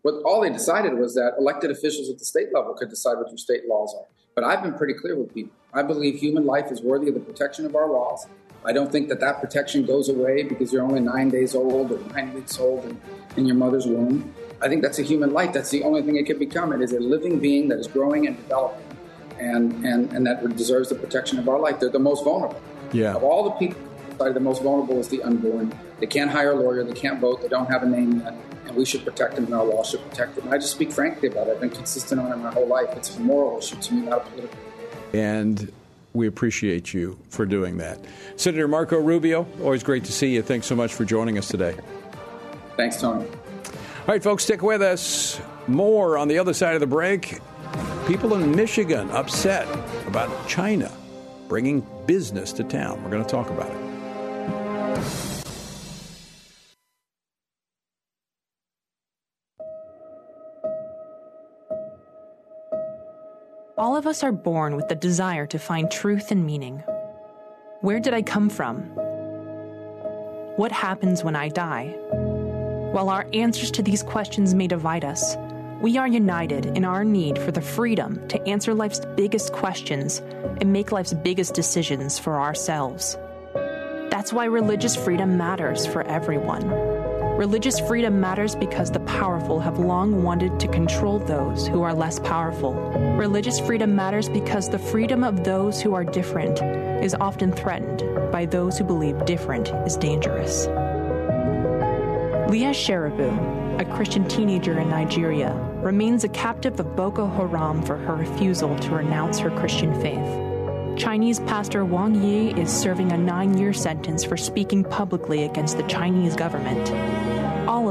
[0.01, 3.27] what all they decided was that elected officials at the state level could decide what
[3.27, 4.05] your state laws are.
[4.35, 5.51] But I've been pretty clear with people.
[5.73, 8.25] I believe human life is worthy of the protection of our laws.
[8.63, 11.99] I don't think that that protection goes away because you're only nine days old or
[12.13, 13.01] nine weeks old in,
[13.35, 14.33] in your mother's womb.
[14.61, 15.51] I think that's a human life.
[15.51, 16.71] That's the only thing it can become.
[16.71, 18.85] It is a living being that is growing and developing
[19.39, 21.81] and, and, and that deserves the protection of our life.
[21.81, 22.61] They're the most vulnerable.
[22.93, 23.13] Yeah.
[23.13, 23.86] Of all the people
[24.17, 25.73] the most vulnerable is the unborn.
[25.99, 28.33] They can't hire a lawyer, they can't vote, they don't have a name yet,
[28.65, 30.45] and we should protect them, and our law should protect them.
[30.45, 31.51] And I just speak frankly about it.
[31.51, 32.89] I've been consistent on it my whole life.
[32.95, 34.57] It's a moral issue to me, not a political.
[35.13, 35.71] And
[36.13, 37.99] we appreciate you for doing that.
[38.35, 40.41] Senator Marco Rubio, always great to see you.
[40.41, 41.75] Thanks so much for joining us today.
[42.75, 43.25] Thanks, Tony.
[43.27, 43.33] All
[44.07, 45.39] right, folks, stick with us.
[45.67, 47.39] More on the other side of the break.
[48.07, 49.67] People in Michigan upset
[50.07, 50.91] about China
[51.47, 53.03] bringing business to town.
[53.03, 53.86] We're going to talk about it.
[63.87, 66.83] All of us are born with the desire to find truth and meaning.
[67.79, 68.81] Where did I come from?
[70.57, 71.95] What happens when I die?
[72.91, 75.37] While our answers to these questions may divide us,
[75.79, 80.19] we are united in our need for the freedom to answer life's biggest questions
[80.59, 83.17] and make life's biggest decisions for ourselves.
[84.11, 86.86] That's why religious freedom matters for everyone.
[87.37, 92.17] Religious freedom matters because the powerful have long wanted to control those who are less
[92.17, 92.73] powerful.
[93.15, 96.59] Religious freedom matters because the freedom of those who are different
[97.03, 100.65] is often threatened by those who believe different is dangerous.
[102.49, 108.15] Leah Sharibu, a Christian teenager in Nigeria, remains a captive of Boko Haram for her
[108.15, 110.47] refusal to renounce her Christian faith.
[110.97, 115.83] Chinese pastor Wang Yi is serving a nine year sentence for speaking publicly against the
[115.83, 117.26] Chinese government.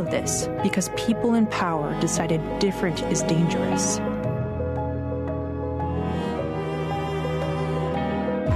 [0.07, 3.99] Of this because people in power decided different is dangerous.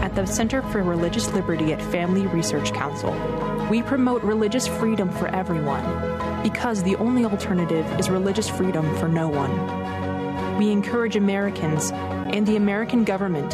[0.01, 3.13] At the Center for Religious Liberty at Family Research Council,
[3.69, 5.83] we promote religious freedom for everyone
[6.43, 10.57] because the only alternative is religious freedom for no one.
[10.57, 13.51] We encourage Americans and the American government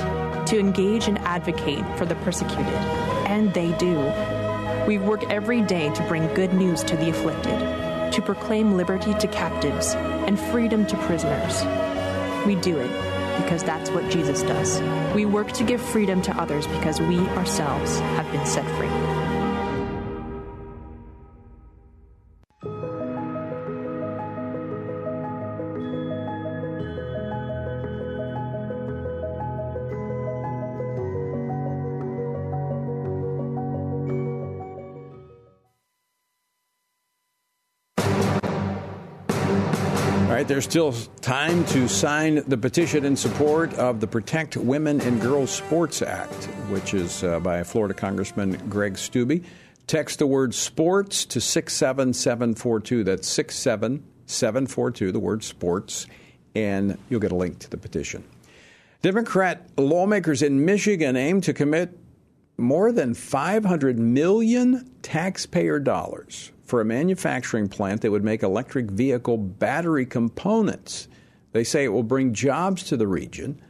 [0.49, 2.75] to engage and advocate for the persecuted,
[3.27, 4.13] and they do.
[4.87, 7.86] We work every day to bring good news to the afflicted,
[8.17, 11.63] to proclaim liberty to captives and freedom to prisoners.
[12.47, 12.91] We do it
[13.43, 14.81] because that's what Jesus does.
[15.15, 19.16] We work to give freedom to others because we ourselves have been set free.
[40.47, 45.21] Right, there's still time to sign the petition in support of the Protect Women and
[45.21, 49.45] Girls Sports Act, which is uh, by Florida Congressman Greg Steube.
[49.89, 53.03] Text the word sports to 67742.
[53.03, 56.07] That's 67742, the word sports,
[56.55, 58.23] and you'll get a link to the petition.
[59.03, 61.99] Democrat lawmakers in Michigan aim to commit
[62.57, 69.39] more than 500 million taxpayer dollars for a manufacturing plant that would make electric vehicle
[69.39, 71.09] battery components.
[71.53, 73.61] They say it will bring jobs to the region,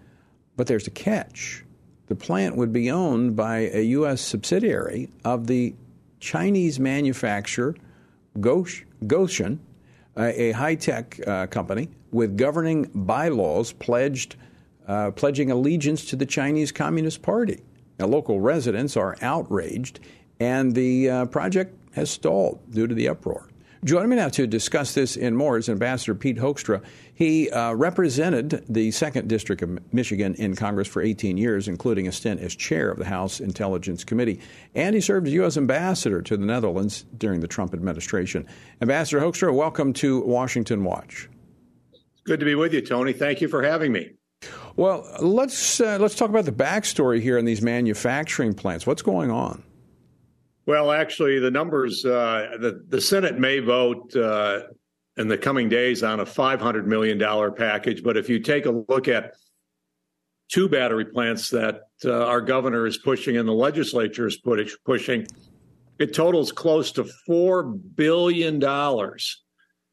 [0.57, 1.65] but there's a catch.
[2.07, 4.21] The plant would be owned by a U.S.
[4.21, 5.75] subsidiary of the
[6.21, 7.77] Chinese manufacturer
[8.39, 9.59] Gotion,
[10.17, 14.37] a high tech uh, company with governing bylaws pledged,
[14.89, 17.61] uh, pledging allegiance to the Chinese Communist Party.
[17.99, 20.01] Now, local residents are outraged,
[20.41, 23.49] and the uh, project has stalled due to the uproar.
[23.85, 26.83] Joining me now to discuss this in more is Ambassador Pete Hoekstra.
[27.15, 32.13] He uh, represented the 2nd District of Michigan in Congress for 18 years, including a
[32.13, 34.41] stint as chair of the House Intelligence Committee.
[34.75, 35.57] And he served as U.S.
[35.57, 38.47] Ambassador to the Netherlands during the Trump administration.
[38.83, 41.29] Ambassador Hoekstra, welcome to Washington Watch.
[42.25, 43.13] Good to be with you, Tony.
[43.13, 44.11] Thank you for having me.
[44.75, 48.87] Well, let's uh, let's talk about the backstory here in these manufacturing plants.
[48.87, 49.63] What's going on?
[50.67, 54.63] Well, actually, the numbers, uh, the, the Senate may vote uh,
[55.17, 58.03] in the coming days on a $500 million package.
[58.03, 59.35] But if you take a look at
[60.49, 64.39] two battery plants that uh, our governor is pushing and the legislature is
[64.85, 65.27] pushing,
[66.01, 68.61] it totals close to $4 billion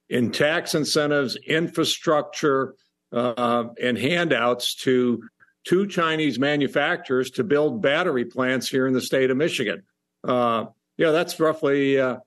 [0.10, 2.76] in tax incentives, infrastructure,
[3.12, 5.22] uh, and handouts to
[5.66, 9.84] two Chinese manufacturers to build battery plants here in the state of Michigan.
[10.24, 10.66] Uh,
[10.98, 12.18] yeah, that's roughly uh,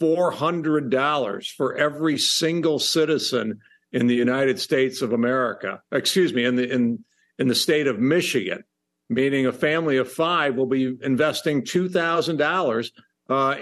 [0.00, 3.60] $400 for every single citizen
[3.92, 5.82] in the United States of America.
[5.92, 7.04] Excuse me, in the in
[7.38, 8.64] in the state of Michigan,
[9.08, 12.92] meaning a family of five will be investing two thousand uh, dollars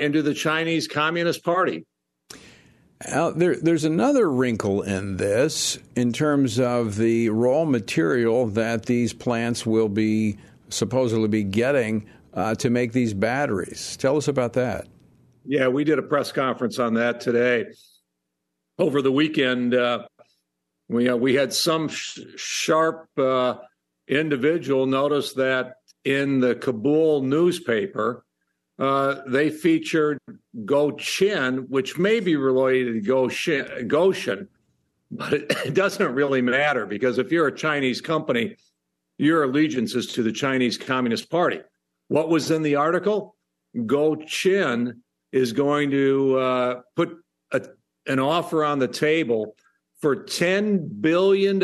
[0.00, 1.86] into the Chinese Communist Party.
[3.06, 9.66] There, there's another wrinkle in this in terms of the raw material that these plants
[9.66, 10.38] will be
[10.70, 13.96] supposedly be getting uh, to make these batteries.
[13.96, 14.86] Tell us about that.
[15.44, 17.66] Yeah, we did a press conference on that today.
[18.78, 20.06] Over the weekend, uh,
[20.88, 23.56] we uh, we had some sh- sharp uh,
[24.08, 28.24] individual notice that in the Kabul newspaper,
[28.78, 30.18] uh, they featured
[30.64, 34.48] Gochin, which may be related to Gotion, Gotion
[35.14, 38.56] but it doesn't really matter because if you're a Chinese company,
[39.16, 41.60] your allegiance is to the Chinese Communist Party.
[42.08, 43.36] What was in the article?
[43.76, 45.00] Gochin
[45.32, 47.16] is going to uh, put
[47.52, 47.62] a,
[48.06, 49.56] an offer on the table
[50.00, 51.60] for $10 billion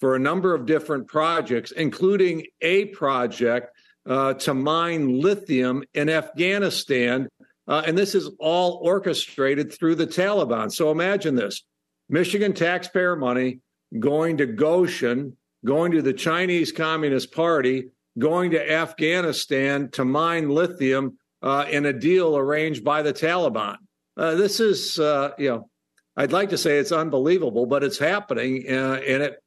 [0.00, 3.76] for a number of different projects, including a project
[4.08, 7.28] uh, to mine lithium in Afghanistan.
[7.66, 10.72] Uh, and this is all orchestrated through the Taliban.
[10.72, 11.64] So imagine this
[12.08, 13.60] Michigan taxpayer money
[13.98, 15.32] going to Gotion,
[15.64, 21.92] going to the Chinese Communist Party, going to Afghanistan to mine lithium uh, in a
[21.92, 23.76] deal arranged by the Taliban.
[24.16, 25.70] Uh, this is, uh, you know,
[26.16, 29.42] I'd like to say it's unbelievable, but it's happening, uh, and it,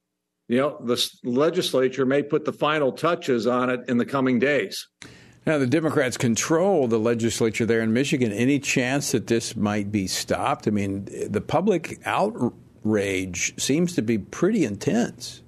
[0.48, 4.88] you know, the legislature may put the final touches on it in the coming days.
[5.44, 8.32] Now, the Democrats control the legislature there in Michigan.
[8.32, 10.68] Any chance that this might be stopped?
[10.68, 15.42] I mean, the public outrage seems to be pretty intense.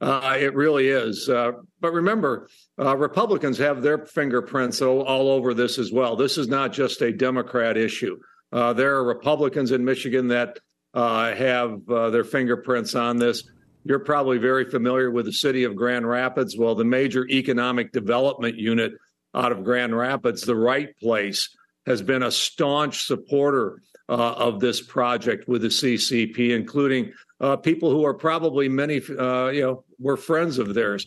[0.00, 1.28] Uh, it really is.
[1.28, 1.52] Uh,
[1.86, 2.48] but remember,
[2.80, 6.16] uh, Republicans have their fingerprints all, all, over this as well.
[6.16, 8.18] This is not just a Democrat issue.
[8.50, 10.58] Uh, there are Republicans in Michigan that
[10.94, 13.44] uh, have uh, their fingerprints on this.
[13.84, 16.58] You're probably very familiar with the city of Grand Rapids.
[16.58, 18.94] Well, the major economic development unit
[19.32, 24.82] out of Grand Rapids, the Right Place, has been a staunch supporter uh, of this
[24.82, 30.16] project with the CCP, including uh, people who are probably many, uh, you know, were
[30.16, 31.06] friends of theirs.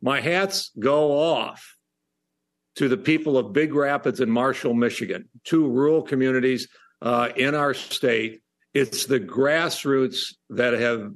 [0.00, 1.76] My hats go off
[2.76, 6.68] to the people of Big Rapids and Marshall, Michigan, two rural communities
[7.02, 8.40] uh, in our state.
[8.74, 11.12] It's the grassroots that have,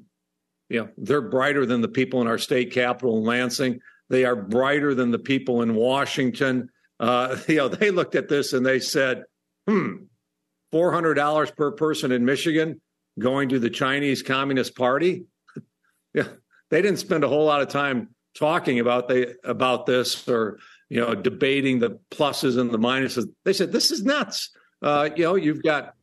[0.68, 3.80] you know, they're brighter than the people in our state capital in Lansing.
[4.10, 6.70] They are brighter than the people in Washington.
[6.98, 9.24] Uh, you know, they looked at this and they said,
[9.68, 9.92] hmm,
[10.72, 12.80] $400 per person in Michigan
[13.18, 15.26] going to the Chinese Communist Party.
[16.14, 16.28] yeah,
[16.70, 20.58] they didn't spend a whole lot of time talking about they about this or
[20.92, 23.24] you know, debating the pluses and the minuses.
[23.44, 24.50] They said, this is nuts.
[24.82, 25.94] Uh, you know, you've got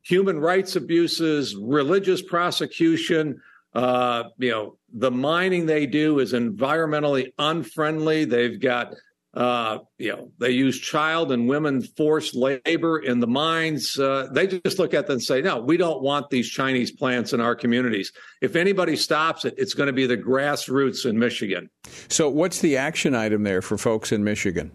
[0.00, 3.42] human rights abuses, religious prosecution.
[3.74, 8.24] Uh, you know, the mining they do is environmentally unfriendly.
[8.24, 8.94] They've got
[9.38, 13.96] uh, you know, they use child and women forced labor in the mines.
[13.96, 17.32] Uh, they just look at them and say, no, we don't want these Chinese plants
[17.32, 18.10] in our communities.
[18.42, 21.70] If anybody stops it, it's going to be the grassroots in Michigan.
[22.08, 24.72] So, what's the action item there for folks in Michigan?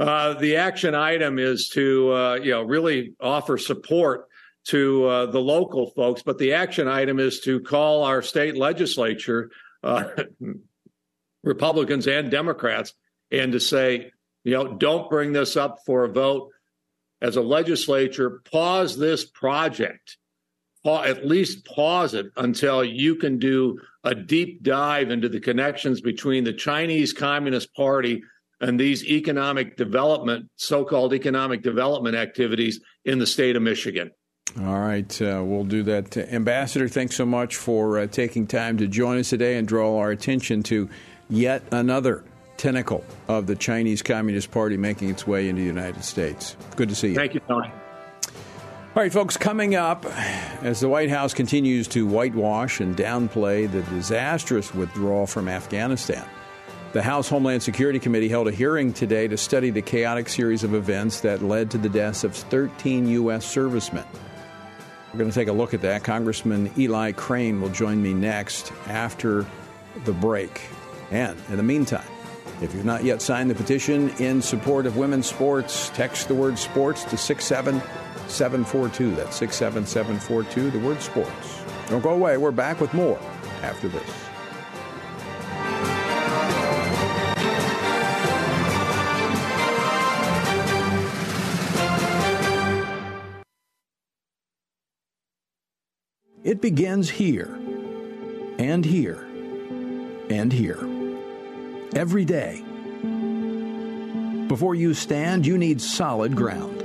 [0.00, 4.26] Uh, the action item is to, uh, you know, really offer support
[4.64, 9.48] to uh, the local folks, but the action item is to call our state legislature,
[9.84, 10.08] uh,
[11.44, 12.94] Republicans and Democrats,
[13.30, 14.10] and to say,
[14.44, 16.50] you know, don't bring this up for a vote
[17.20, 20.16] as a legislature, pause this project,
[20.86, 26.44] at least pause it until you can do a deep dive into the connections between
[26.44, 28.22] the Chinese Communist Party
[28.60, 34.10] and these economic development, so called economic development activities in the state of Michigan.
[34.58, 36.16] All right, uh, we'll do that.
[36.16, 40.10] Ambassador, thanks so much for uh, taking time to join us today and draw our
[40.10, 40.88] attention to
[41.28, 42.24] yet another
[42.60, 46.56] tentacle of the Chinese Communist Party making its way into the United States.
[46.76, 47.14] Good to see you.
[47.14, 47.72] Thank you, Tony.
[48.92, 50.04] All right, folks, coming up,
[50.62, 56.28] as the White House continues to whitewash and downplay the disastrous withdrawal from Afghanistan,
[56.92, 60.74] the House Homeland Security Committee held a hearing today to study the chaotic series of
[60.74, 63.46] events that led to the deaths of 13 U.S.
[63.46, 64.04] servicemen.
[65.12, 66.04] We're going to take a look at that.
[66.04, 69.46] Congressman Eli Crane will join me next after
[70.04, 70.62] the break.
[71.10, 72.04] And in the meantime,
[72.60, 76.58] if you've not yet signed the petition in support of women's sports, text the word
[76.58, 79.14] sports to 67742.
[79.14, 81.62] That's 67742, the word sports.
[81.88, 82.36] Don't go away.
[82.36, 83.18] We're back with more
[83.62, 84.02] after this.
[96.42, 97.54] It begins here,
[98.58, 99.24] and here,
[100.30, 100.89] and here
[101.94, 102.62] every day.
[104.48, 106.84] Before you stand, you need solid ground.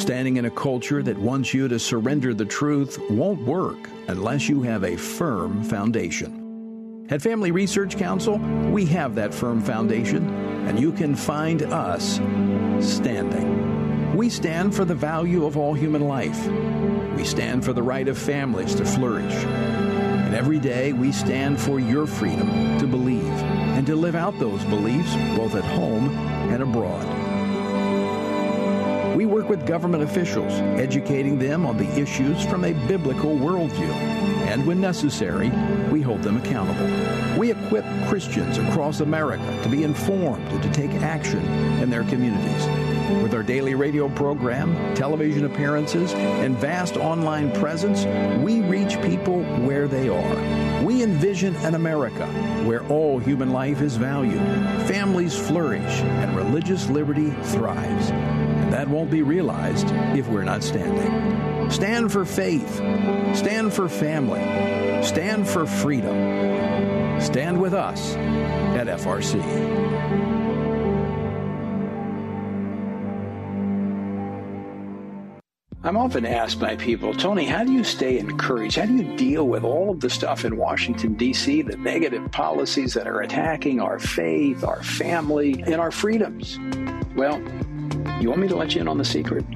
[0.00, 4.62] Standing in a culture that wants you to surrender the truth won't work unless you
[4.62, 7.06] have a firm foundation.
[7.10, 8.38] At Family Research Council,
[8.70, 10.28] we have that firm foundation,
[10.66, 12.16] and you can find us
[12.86, 14.14] standing.
[14.14, 16.46] We stand for the value of all human life.
[17.16, 19.32] We stand for the right of families to flourish.
[19.32, 23.57] And every day we stand for your freedom to believe
[23.88, 26.10] to live out those beliefs both at home
[26.50, 27.06] and abroad.
[29.16, 33.90] We work with government officials, educating them on the issues from a biblical worldview.
[34.50, 35.48] And when necessary,
[35.90, 36.86] we hold them accountable.
[37.40, 41.42] We equip Christians across America to be informed and to take action
[41.80, 42.66] in their communities.
[43.22, 48.04] With our daily radio program, television appearances, and vast online presence,
[48.44, 50.67] we reach people where they are.
[50.82, 52.26] We envision an America
[52.64, 54.40] where all human life is valued,
[54.86, 58.10] families flourish, and religious liberty thrives.
[58.10, 61.70] And that won't be realized if we're not standing.
[61.70, 62.76] Stand for faith.
[63.36, 64.40] Stand for family.
[65.02, 67.20] Stand for freedom.
[67.20, 70.27] Stand with us at FRC.
[75.88, 78.76] I'm often asked by people, Tony, how do you stay encouraged?
[78.76, 82.92] How do you deal with all of the stuff in Washington, D.C., the negative policies
[82.92, 86.58] that are attacking our faith, our family, and our freedoms?
[87.16, 87.40] Well,
[88.20, 89.46] you want me to let you in on the secret?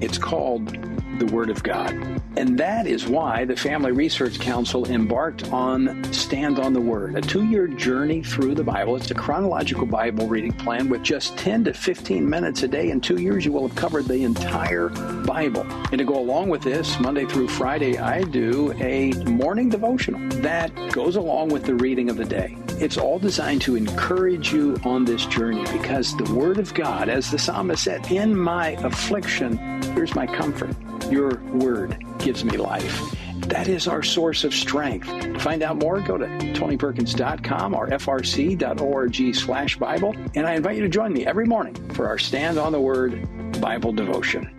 [0.00, 0.74] It's called
[1.18, 1.92] the Word of God.
[2.36, 7.20] And that is why the Family Research Council embarked on Stand on the Word, a
[7.20, 8.96] two year journey through the Bible.
[8.96, 12.90] It's a chronological Bible reading plan with just 10 to 15 minutes a day.
[12.90, 14.88] In two years, you will have covered the entire
[15.24, 15.66] Bible.
[15.90, 20.74] And to go along with this, Monday through Friday, I do a morning devotional that
[20.92, 22.57] goes along with the reading of the day.
[22.80, 27.28] It's all designed to encourage you on this journey because the Word of God, as
[27.28, 29.58] the psalmist said, in my affliction,
[29.94, 30.76] here's my comfort.
[31.10, 33.16] Your Word gives me life.
[33.48, 35.08] That is our source of strength.
[35.08, 40.14] To find out more, go to tonyperkins.com or frc.org slash Bible.
[40.36, 43.60] And I invite you to join me every morning for our Stand on the Word
[43.60, 44.54] Bible devotion.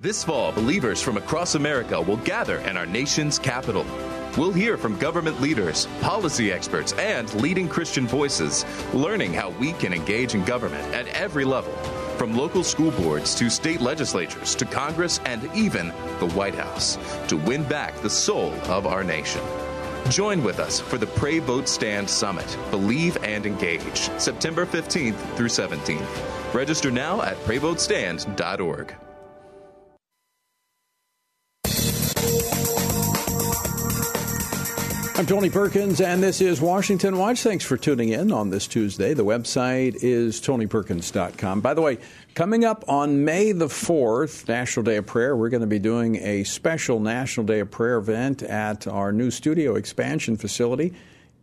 [0.00, 3.86] This fall, believers from across America will gather in our nation's capital.
[4.36, 9.92] We'll hear from government leaders, policy experts, and leading Christian voices, learning how we can
[9.92, 11.72] engage in government at every level,
[12.18, 17.36] from local school boards to state legislatures to Congress and even the White House, to
[17.36, 19.40] win back the soul of our nation.
[20.10, 22.58] Join with us for the Pray Vote Stand Summit.
[22.72, 24.10] Believe and engage.
[24.18, 26.52] September 15th through 17th.
[26.52, 28.94] Register now at prayvotestand.org.
[35.24, 37.40] I'm Tony Perkins, and this is Washington Watch.
[37.40, 39.14] Thanks for tuning in on this Tuesday.
[39.14, 41.62] The website is tonyperkins.com.
[41.62, 41.96] By the way,
[42.34, 46.16] coming up on May the 4th, National Day of Prayer, we're going to be doing
[46.16, 50.92] a special National Day of Prayer event at our new studio expansion facility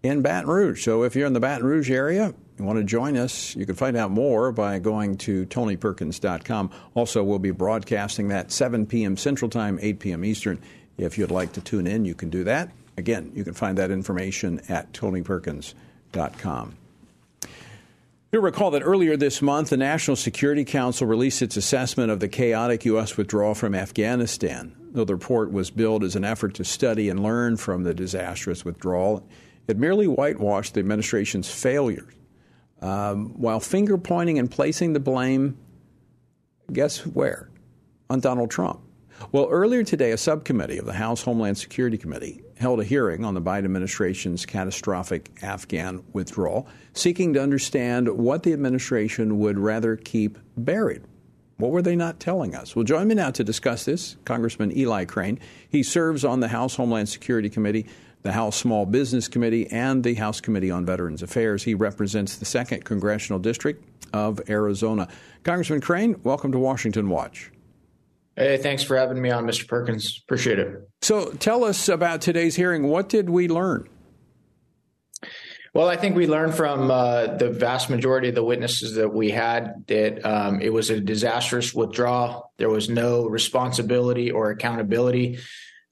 [0.03, 0.83] in Baton Rouge.
[0.83, 3.73] So if you're in the Baton Rouge area, you want to join us, you can
[3.73, 6.69] find out more by going to tonyperkins.com.
[6.93, 9.17] Also, we'll be broadcasting that 7 p.m.
[9.17, 10.23] Central Time, 8 p.m.
[10.23, 10.59] Eastern.
[10.99, 12.69] If you'd like to tune in, you can do that.
[12.97, 16.77] Again, you can find that information at tonyperkins.com.
[18.31, 22.29] You'll recall that earlier this month, the National Security Council released its assessment of the
[22.29, 23.17] chaotic U.S.
[23.17, 24.73] withdrawal from Afghanistan.
[24.93, 28.63] Though the report was billed as an effort to study and learn from the disastrous
[28.63, 29.27] withdrawal,
[29.67, 32.13] it merely whitewashed the administration's failures.
[32.81, 35.57] Um, while finger pointing and placing the blame,
[36.71, 37.49] guess where?
[38.09, 38.79] On Donald Trump.
[39.31, 43.33] Well, earlier today, a subcommittee of the House Homeland Security Committee held a hearing on
[43.33, 50.37] the Biden administration's catastrophic Afghan withdrawal, seeking to understand what the administration would rather keep
[50.55, 51.03] buried.
[51.57, 52.75] What were they not telling us?
[52.75, 55.39] Well, join me now to discuss this, Congressman Eli Crane.
[55.69, 57.85] He serves on the House Homeland Security Committee,
[58.21, 61.63] the House Small Business Committee, and the House Committee on Veterans Affairs.
[61.63, 63.83] He represents the 2nd Congressional District
[64.13, 65.07] of Arizona.
[65.43, 67.51] Congressman Crane, welcome to Washington Watch.
[68.41, 69.67] Hey, thanks for having me on, Mr.
[69.67, 70.19] Perkins.
[70.23, 70.89] Appreciate it.
[71.03, 72.87] So tell us about today's hearing.
[72.87, 73.87] What did we learn?
[75.75, 79.29] Well, I think we learned from uh, the vast majority of the witnesses that we
[79.29, 82.51] had that um, it was a disastrous withdrawal.
[82.57, 85.37] There was no responsibility or accountability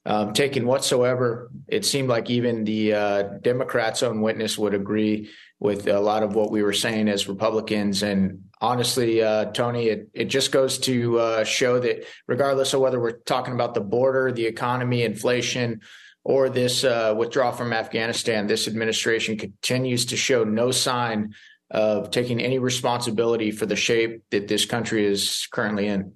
[0.04, 1.52] um, taken whatsoever.
[1.68, 5.30] It seemed like even the uh, Democrats' own witness would agree
[5.60, 8.02] with a lot of what we were saying as Republicans.
[8.02, 13.00] And honestly, uh, Tony, it, it just goes to uh, show that regardless of whether
[13.00, 15.80] we're talking about the border, the economy, inflation,
[16.22, 21.34] or this uh, withdrawal from Afghanistan, this administration continues to show no sign
[21.70, 26.12] of taking any responsibility for the shape that this country is currently in.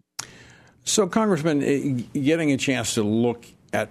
[0.84, 3.88] So, Congressman, eh, getting a chance to look at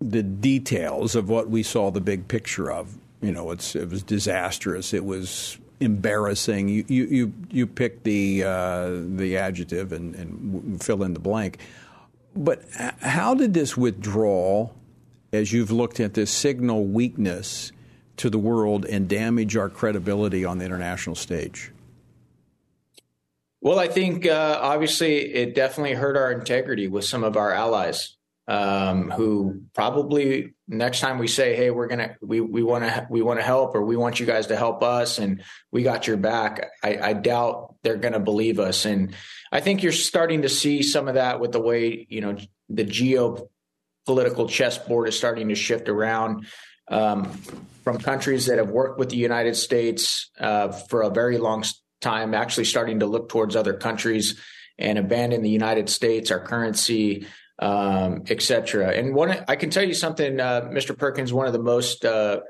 [0.00, 4.92] the details of what we saw the big picture of, you know, it was disastrous.
[4.92, 6.68] It was embarrassing.
[6.68, 11.58] You you you, pick the uh, the adjective and, and fill in the blank.
[12.36, 12.64] But
[13.00, 14.74] how did this withdrawal,
[15.32, 17.70] as you've looked at this, signal weakness
[18.16, 21.70] to the world and damage our credibility on the international stage?
[23.60, 28.16] Well, I think uh, obviously it definitely hurt our integrity with some of our allies
[28.46, 33.22] um, who probably next time we say, "Hey, we're gonna we we want to we
[33.22, 36.16] want to help," or "We want you guys to help us," and we got your
[36.16, 38.84] back, I, I doubt they're going to believe us.
[38.84, 39.14] And
[39.52, 42.36] I think you're starting to see some of that with the way you know
[42.68, 46.46] the geopolitical chessboard is starting to shift around
[46.88, 47.30] um,
[47.82, 51.64] from countries that have worked with the United States uh, for a very long
[52.00, 54.40] time, actually starting to look towards other countries
[54.78, 57.26] and abandon the United States, our currency,
[57.58, 58.92] um, etc.
[58.92, 60.96] And one, I can tell you something, uh, Mr.
[60.96, 61.32] Perkins.
[61.32, 62.40] One of the most uh,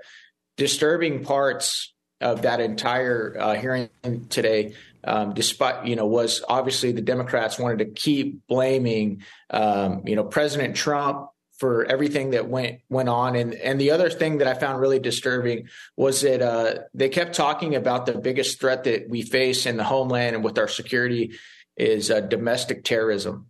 [0.56, 3.90] disturbing parts of that entire uh, hearing
[4.28, 4.74] today,
[5.04, 10.24] um, despite you know, was obviously the Democrats wanted to keep blaming um, you know
[10.24, 11.28] President Trump
[11.58, 13.36] for everything that went went on.
[13.36, 17.34] And and the other thing that I found really disturbing was that uh, they kept
[17.34, 21.32] talking about the biggest threat that we face in the homeland and with our security
[21.76, 23.46] is uh, domestic terrorism.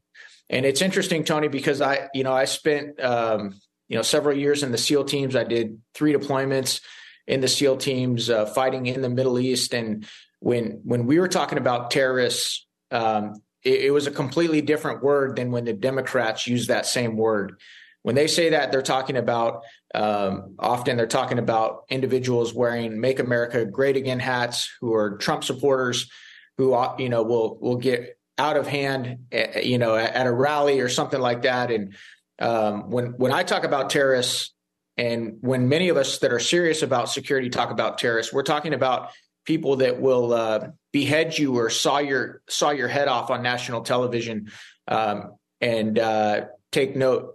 [0.50, 3.54] And it's interesting, Tony, because I you know I spent um,
[3.88, 5.36] you know several years in the SEAL teams.
[5.36, 6.80] I did three deployments
[7.26, 9.74] in the SEAL teams, uh, fighting in the Middle East.
[9.74, 10.06] And
[10.40, 12.66] when when we were talking about terrorists.
[12.90, 17.16] Um, it, it was a completely different word than when the Democrats use that same
[17.16, 17.56] word
[18.04, 19.64] when they say that, they're talking about
[19.94, 25.42] um, often they're talking about individuals wearing "Make America Great Again" hats who are Trump
[25.42, 26.10] supporters,
[26.58, 30.32] who uh, you know will will get out of hand, eh, you know, at a
[30.32, 31.70] rally or something like that.
[31.70, 31.94] And
[32.38, 34.52] um, when when I talk about terrorists,
[34.96, 38.74] and when many of us that are serious about security talk about terrorists, we're talking
[38.74, 39.10] about
[39.44, 43.82] people that will uh, behead you or saw your saw your head off on national
[43.82, 44.50] television
[44.88, 47.34] um, and uh, take note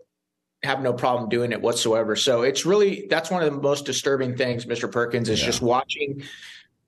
[0.64, 2.16] have no problem doing it whatsoever.
[2.16, 4.92] So it's really that's one of the most disturbing things, Mr.
[4.92, 5.46] Perkins, is yeah.
[5.46, 6.24] just watching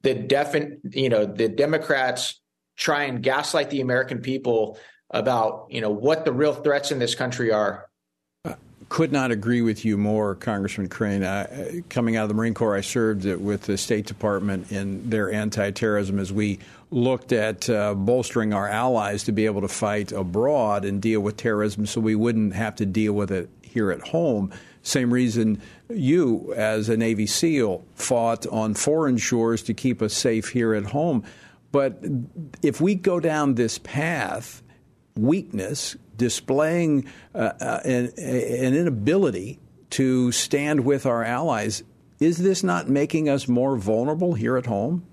[0.02, 2.41] the definite, you know, the Democrats
[2.82, 4.78] try and gaslight the American people
[5.12, 7.88] about, you know, what the real threats in this country are.
[8.90, 11.24] could not agree with you more, Congressman Crane.
[11.24, 15.32] I, coming out of the Marine Corps, I served with the State Department in their
[15.32, 16.60] anti-terrorism as we
[16.90, 21.38] looked at uh, bolstering our allies to be able to fight abroad and deal with
[21.38, 24.52] terrorism so we wouldn't have to deal with it here at home.
[24.82, 30.50] Same reason you, as a Navy SEAL, fought on foreign shores to keep us safe
[30.50, 31.24] here at home.
[31.72, 32.04] But
[32.62, 34.62] if we go down this path,
[35.16, 39.60] weakness, displaying uh, uh an, an inability
[39.92, 41.84] to stand with our allies,
[42.20, 45.06] is this not making us more vulnerable here at home?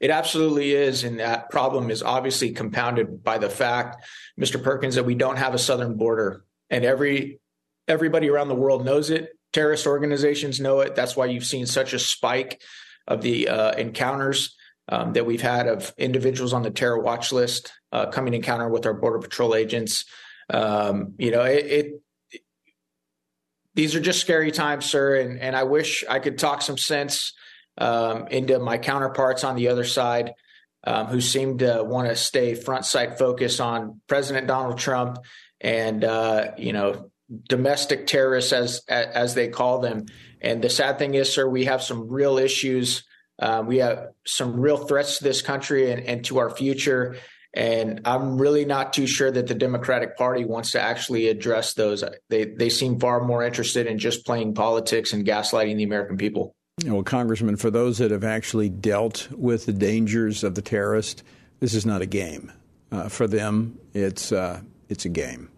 [0.00, 1.04] It absolutely is.
[1.04, 4.06] And that problem is obviously compounded by the fact,
[4.40, 4.60] Mr.
[4.62, 6.42] Perkins, that we don't have a southern border.
[6.70, 7.38] And every
[7.86, 9.30] everybody around the world knows it.
[9.52, 10.94] Terrorist organizations know it.
[10.94, 12.62] That's why you've seen such a spike
[13.06, 14.56] of the uh, encounters
[14.90, 18.84] um, that we've had of individuals on the terror watch list uh, coming encounter with
[18.84, 20.04] our border patrol agents.
[20.52, 22.40] Um, you know, it, it, it,
[23.74, 25.20] these are just scary times, sir.
[25.20, 27.32] And and I wish I could talk some sense
[27.78, 30.34] um, into my counterparts on the other side.
[30.82, 35.18] Um, who seem to want to stay front sight focus on President Donald Trump
[35.60, 37.10] and uh, you know
[37.48, 40.06] domestic terrorists, as as they call them.
[40.40, 43.04] And the sad thing is, sir, we have some real issues.
[43.40, 47.16] Um, we have some real threats to this country and, and to our future.
[47.52, 52.04] And I'm really not too sure that the Democratic Party wants to actually address those.
[52.28, 56.54] They they seem far more interested in just playing politics and gaslighting the American people.
[56.84, 61.24] Well, Congressman, for those that have actually dealt with the dangers of the terrorist,
[61.58, 62.52] this is not a game.
[62.92, 65.48] Uh, for them, it's uh, it's a game.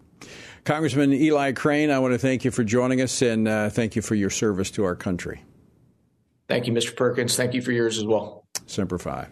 [0.65, 4.01] Congressman Eli Crane, I want to thank you for joining us and uh, thank you
[4.01, 5.43] for your service to our country.
[6.47, 6.95] Thank you, Mr.
[6.95, 7.35] Perkins.
[7.35, 8.45] Thank you for yours as well.
[8.67, 9.27] Semper Fi.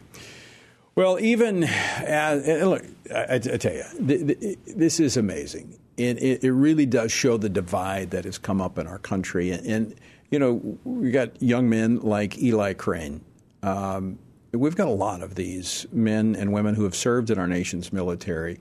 [0.96, 2.84] Well, even as, look,
[3.14, 5.78] I, I, tell you, th- th- this is amazing.
[5.98, 9.52] It, it, really does show the divide that has come up in our country.
[9.52, 9.96] And, and
[10.32, 13.24] you know, we got young men like Eli Crane.
[13.62, 14.18] Um,
[14.52, 17.94] we've got a lot of these men and women who have served in our nation's
[17.94, 18.60] military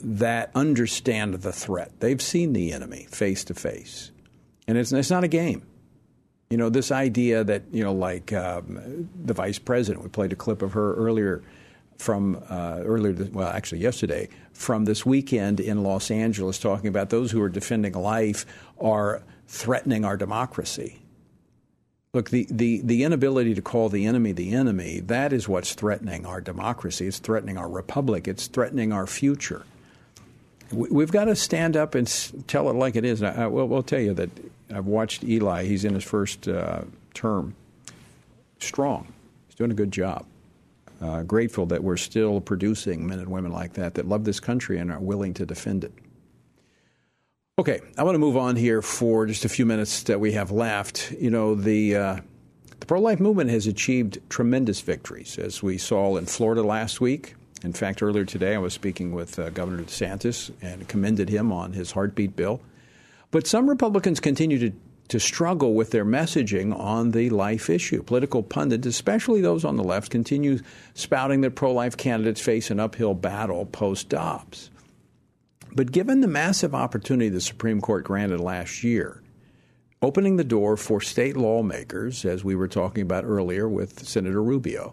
[0.00, 1.92] that understand the threat.
[2.00, 4.10] They've seen the enemy face to face,
[4.66, 5.62] and it's it's not a game.
[6.50, 10.36] You know, this idea that you know, like um, the vice president, we played a
[10.36, 11.42] clip of her earlier
[11.96, 17.30] from uh, earlier, well, actually yesterday, from this weekend in Los Angeles, talking about those
[17.30, 18.46] who are defending life
[18.80, 20.98] are threatening our democracy.
[22.12, 26.26] Look, the, the, the inability to call the enemy the enemy, that is what's threatening
[26.26, 27.06] our democracy.
[27.06, 28.26] It's threatening our republic.
[28.26, 29.64] It's threatening our future
[30.72, 32.06] we've got to stand up and
[32.46, 33.22] tell it like it is.
[33.22, 34.30] I, will we'll tell you that
[34.72, 35.64] I've watched Eli.
[35.64, 36.82] He's in his first uh,
[37.14, 37.54] term.
[38.58, 39.12] Strong.
[39.46, 40.26] He's doing a good job.
[41.00, 44.78] Uh, grateful that we're still producing men and women like that that love this country
[44.78, 45.92] and are willing to defend it.
[47.58, 50.50] Okay, I want to move on here for just a few minutes that we have
[50.50, 51.12] left.
[51.18, 52.20] You know, the uh,
[52.78, 57.34] the pro life movement has achieved tremendous victories, as we saw in Florida last week
[57.62, 61.74] In fact, earlier today I was speaking with uh, Governor DeSantis and commended him on
[61.74, 62.60] his heartbeat bill.
[63.30, 64.72] But some Republicans continue to,
[65.08, 68.02] to struggle with their messaging on the life issue.
[68.02, 70.58] Political pundits, especially those on the left, continue
[70.94, 74.70] spouting that pro life candidates face an uphill battle post Dobbs.
[75.72, 79.22] But given the massive opportunity the Supreme Court granted last year,
[80.02, 84.92] opening the door for state lawmakers, as we were talking about earlier with Senator Rubio,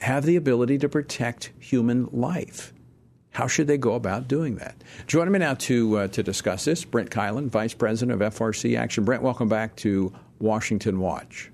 [0.00, 2.73] have the ability to protect human life.
[3.34, 4.76] How should they go about doing that?
[5.08, 9.04] Joining me now to uh, to discuss this, Brent Keilen, Vice President of FRC Action.
[9.04, 11.50] Brent, welcome back to Washington Watch.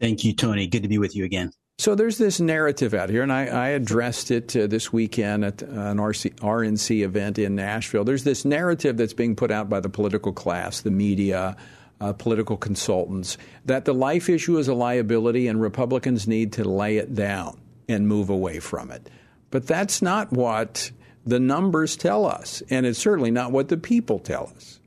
[0.00, 0.68] Thank you, Tony.
[0.68, 1.50] Good to be with you again.
[1.78, 5.62] So there's this narrative out here, and I, I addressed it uh, this weekend at
[5.62, 8.04] an RC, RNC event in Nashville.
[8.04, 11.56] There's this narrative that's being put out by the political class, the media,
[12.00, 16.98] uh, political consultants, that the life issue is a liability and Republicans need to lay
[16.98, 19.08] it down and move away from it.
[19.52, 20.90] But that's not what
[21.24, 24.80] the numbers tell us, and it's certainly not what the people tell us.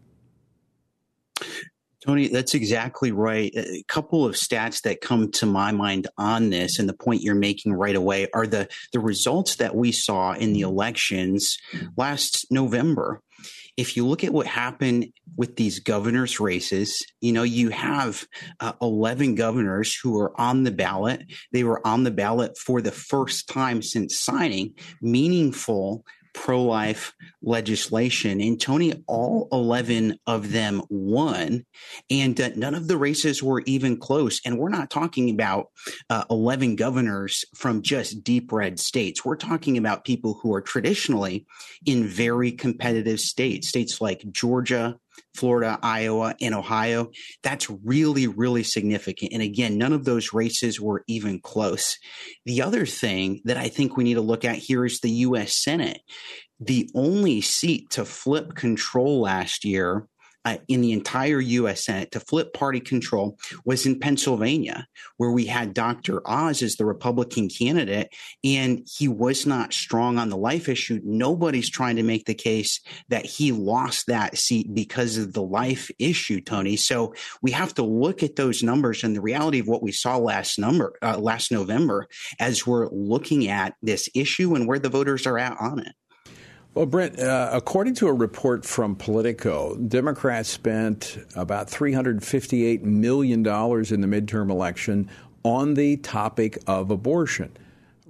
[2.05, 3.51] Tony, that's exactly right.
[3.55, 7.35] A couple of stats that come to my mind on this, and the point you're
[7.35, 11.57] making right away, are the, the results that we saw in the elections
[11.97, 13.21] last November
[13.77, 18.25] if you look at what happened with these governors' races, you know, you have
[18.59, 21.23] uh, 11 governors who are on the ballot.
[21.51, 26.05] They were on the ballot for the first time since signing meaningful
[26.35, 28.41] pro life legislation.
[28.41, 31.65] And Tony, all 11 of them won,
[32.09, 34.41] and uh, none of the races were even close.
[34.45, 35.67] And we're not talking about
[36.09, 39.23] uh, 11 governors from just deep red states.
[39.23, 41.45] We're talking about people who are traditionally
[41.85, 44.99] in very competitive states, states like Georgia,
[45.35, 47.09] Florida, Iowa, and Ohio.
[47.43, 49.33] That's really, really significant.
[49.33, 51.97] And again, none of those races were even close.
[52.45, 55.61] The other thing that I think we need to look at here is the U.S.
[55.61, 56.01] Senate.
[56.59, 60.07] The only seat to flip control last year
[60.45, 61.85] uh, in the entire U.S.
[61.85, 64.87] Senate to flip party control was in Pennsylvania,
[65.17, 66.21] where we had Dr.
[66.25, 71.01] Oz as the Republican candidate, and he was not strong on the life issue.
[71.03, 72.79] Nobody's trying to make the case
[73.09, 76.75] that he lost that seat because of the life issue, Tony.
[76.75, 80.17] So we have to look at those numbers and the reality of what we saw
[80.17, 82.07] last number uh, last November
[82.39, 85.93] as we're looking at this issue and where the voters are at on it.
[86.75, 93.43] Well, Brent, uh, according to a report from Politico, Democrats spent about $358 million in
[93.45, 95.09] the midterm election
[95.43, 97.55] on the topic of abortion.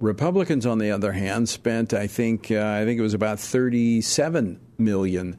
[0.00, 4.58] Republicans, on the other hand, spent, I think, uh, I think it was about $37
[4.78, 5.38] million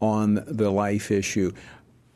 [0.00, 1.52] on the life issue.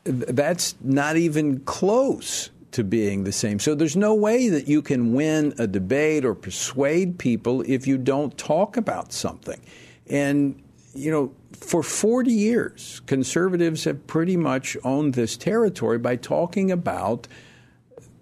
[0.03, 3.59] That's not even close to being the same.
[3.59, 7.97] So there's no way that you can win a debate or persuade people if you
[7.97, 9.59] don't talk about something.
[10.07, 10.61] And,
[10.93, 17.27] you know, for 40 years, conservatives have pretty much owned this territory by talking about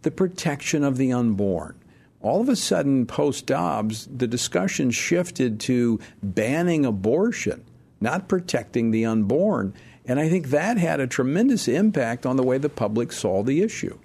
[0.01, 1.75] the protection of the unborn.
[2.21, 7.63] All of a sudden, post Dobbs, the discussion shifted to banning abortion,
[8.01, 9.73] not protecting the unborn.
[10.05, 13.61] And I think that had a tremendous impact on the way the public saw the
[13.61, 13.99] issue.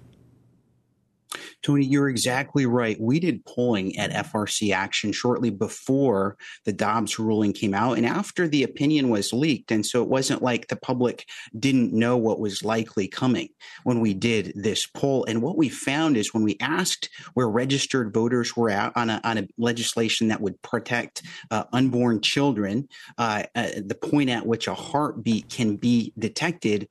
[1.63, 2.99] Tony, you're exactly right.
[2.99, 8.47] We did polling at FRC Action shortly before the Dobbs ruling came out and after
[8.47, 9.71] the opinion was leaked.
[9.71, 11.25] And so it wasn't like the public
[11.57, 13.49] didn't know what was likely coming
[13.83, 15.23] when we did this poll.
[15.25, 19.21] And what we found is when we asked where registered voters were at on a,
[19.23, 24.67] on a legislation that would protect uh, unborn children, uh, uh, the point at which
[24.67, 26.89] a heartbeat can be detected,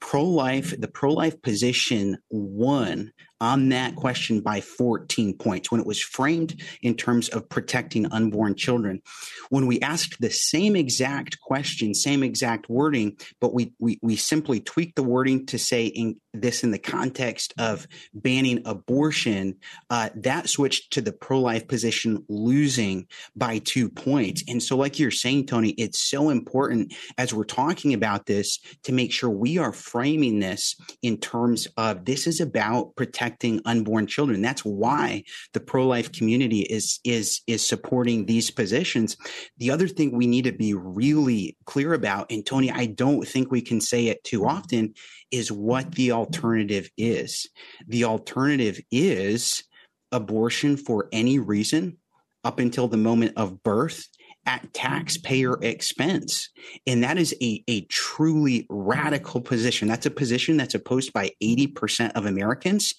[0.00, 3.10] pro life, the pro life position won
[3.40, 8.54] on that question by 14 points when it was framed in terms of protecting unborn
[8.54, 9.02] children.
[9.50, 14.60] When we asked the same exact question, same exact wording, but we, we, we simply
[14.60, 19.56] tweaked the wording to say in this in the context of banning abortion,
[19.88, 23.06] uh, that switched to the pro life position losing
[23.36, 24.42] by two points.
[24.48, 28.92] And so, like you're saying, Tony, it's so important as we're talking about this to
[28.92, 34.06] make sure we are framing this in terms of this is about protecting protecting unborn
[34.06, 34.42] children.
[34.42, 39.16] That's why the pro-life community is is is supporting these positions.
[39.56, 43.50] The other thing we need to be really clear about, and Tony, I don't think
[43.50, 44.92] we can say it too often,
[45.30, 47.48] is what the alternative is.
[47.88, 49.64] The alternative is
[50.12, 51.96] abortion for any reason
[52.44, 54.06] up until the moment of birth
[54.46, 56.50] at taxpayer expense.
[56.86, 59.88] And that is a, a truly radical position.
[59.88, 62.94] That's a position that's opposed by 80% of Americans.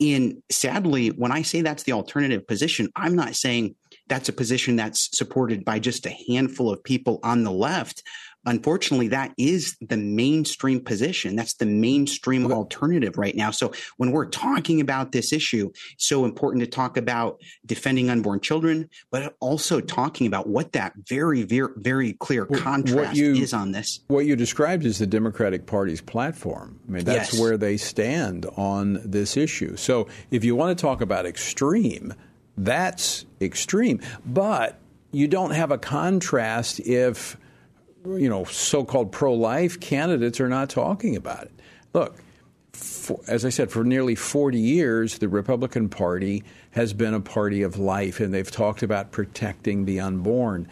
[0.00, 3.76] And sadly, when I say that's the alternative position, I'm not saying
[4.08, 8.02] that's a position that's supported by just a handful of people on the left
[8.44, 11.36] unfortunately, that is the mainstream position.
[11.36, 13.50] That's the mainstream alternative right now.
[13.50, 18.88] So when we're talking about this issue, so important to talk about defending unborn children,
[19.10, 24.00] but also talking about what that very, very, very clear contrast you, is on this.
[24.08, 26.80] What you described is the Democratic Party's platform.
[26.88, 27.40] I mean, that's yes.
[27.40, 29.76] where they stand on this issue.
[29.76, 32.14] So if you want to talk about extreme,
[32.56, 34.00] that's extreme.
[34.26, 34.78] But
[35.12, 37.36] you don't have a contrast if
[38.04, 41.52] you know, so-called pro-life candidates are not talking about it.
[41.92, 42.16] Look,
[42.72, 47.62] for, as I said, for nearly 40 years, the Republican Party has been a party
[47.62, 50.68] of life, and they've talked about protecting the unborn.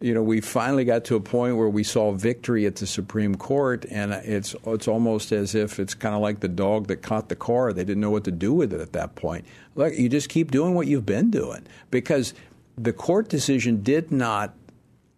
[0.00, 3.34] You know, we finally got to a point where we saw victory at the Supreme
[3.34, 7.28] Court, and it's it's almost as if it's kind of like the dog that caught
[7.28, 7.72] the car.
[7.72, 9.44] They didn't know what to do with it at that point.
[9.74, 12.32] Look, you just keep doing what you've been doing because
[12.76, 14.54] the court decision did not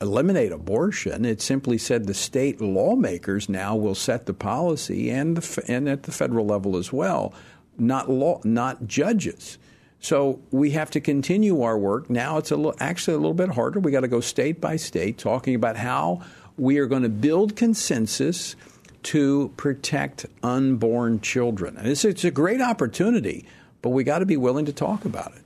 [0.00, 1.24] eliminate abortion.
[1.24, 6.04] It simply said the state lawmakers now will set the policy, and the, and at
[6.04, 7.34] the federal level as well,
[7.78, 9.58] not law, not judges.
[10.00, 12.08] So we have to continue our work.
[12.08, 13.80] Now it's a little, actually a little bit harder.
[13.80, 16.22] We got to go state by state, talking about how
[16.56, 18.56] we are going to build consensus
[19.02, 21.76] to protect unborn children.
[21.76, 23.46] And it's, it's a great opportunity,
[23.82, 25.42] but we got to be willing to talk about it.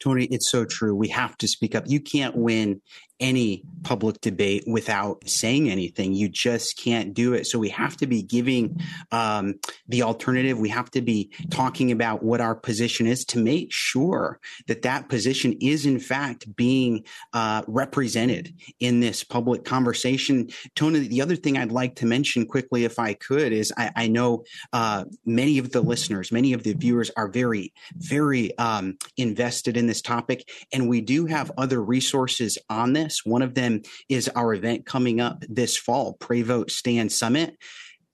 [0.00, 0.94] Tony, it's so true.
[0.94, 1.84] We have to speak up.
[1.86, 2.80] You can't win
[3.20, 6.12] any public debate without saying anything.
[6.12, 7.46] You just can't do it.
[7.46, 8.80] So we have to be giving
[9.12, 9.54] um,
[9.88, 10.58] the alternative.
[10.58, 15.08] We have to be talking about what our position is to make sure that that
[15.08, 20.48] position is in fact being uh, represented in this public conversation.
[20.74, 24.08] Tony, the other thing I'd like to mention quickly, if I could, is I, I
[24.08, 29.76] know uh, many of the listeners, many of the viewers are very, very um, invested
[29.76, 33.07] in this topic, and we do have other resources on this.
[33.24, 37.56] One of them is our event coming up this fall, Pray Vote Stand Summit.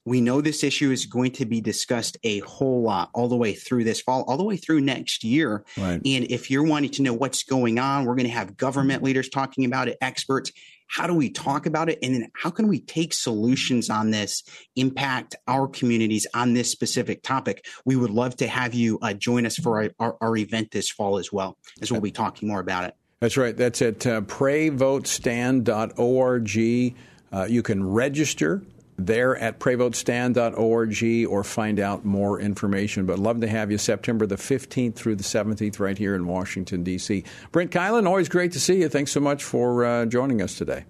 [0.06, 3.54] We know this issue is going to be discussed a whole lot all the way
[3.54, 5.64] through this fall, all the way through next year.
[5.78, 5.94] Right.
[6.04, 9.30] And if you're wanting to know what's going on, we're going to have government leaders
[9.30, 10.52] talking about it, experts.
[10.88, 11.98] How do we talk about it?
[12.02, 14.42] And then how can we take solutions on this,
[14.76, 17.64] impact our communities on this specific topic?
[17.86, 20.90] We would love to have you uh, join us for our, our, our event this
[20.90, 22.94] fall as well, as we'll be talking more about it.
[23.24, 23.56] That's right.
[23.56, 27.06] That's at uh, prayvotestand.org.
[27.32, 28.62] Uh, you can register
[28.98, 33.06] there at prayvotestand.org or find out more information.
[33.06, 36.84] But love to have you September the 15th through the 17th right here in Washington,
[36.84, 37.24] D.C.
[37.50, 38.90] Brent Keilen, always great to see you.
[38.90, 40.84] Thanks so much for uh, joining us today.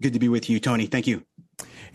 [0.00, 0.86] Good to be with you, Tony.
[0.86, 1.26] Thank you.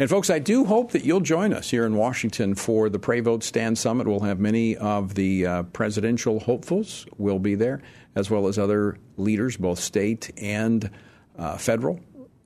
[0.01, 3.19] And folks, I do hope that you'll join us here in Washington for the Pray
[3.19, 4.07] Vote Stand Summit.
[4.07, 7.83] We'll have many of the uh, presidential hopefuls will be there
[8.15, 10.89] as well as other leaders, both state and
[11.37, 11.99] uh, federal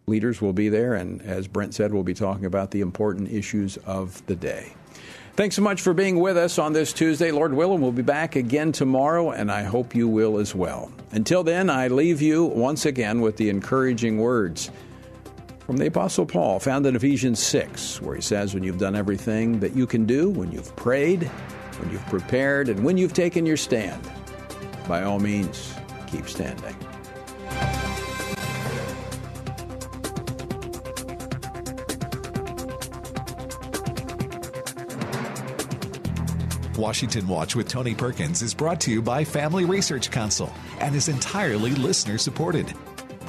[0.05, 0.95] leaders will be there.
[0.95, 4.73] And as Brent said, we'll be talking about the important issues of the day.
[5.37, 7.31] Thanks so much for being with us on this Tuesday.
[7.31, 10.91] Lord willing, we'll be back again tomorrow, and I hope you will as well.
[11.11, 14.71] Until then, I leave you once again with the encouraging words
[15.65, 19.59] from the Apostle Paul, found in Ephesians 6, where he says, When you've done everything
[19.61, 21.23] that you can do, when you've prayed,
[21.79, 24.01] when you've prepared, and when you've taken your stand,
[24.87, 25.73] by all means,
[26.07, 26.75] keep standing.
[36.77, 41.07] Washington Watch with Tony Perkins is brought to you by Family Research Council and is
[41.07, 42.71] entirely listener supported.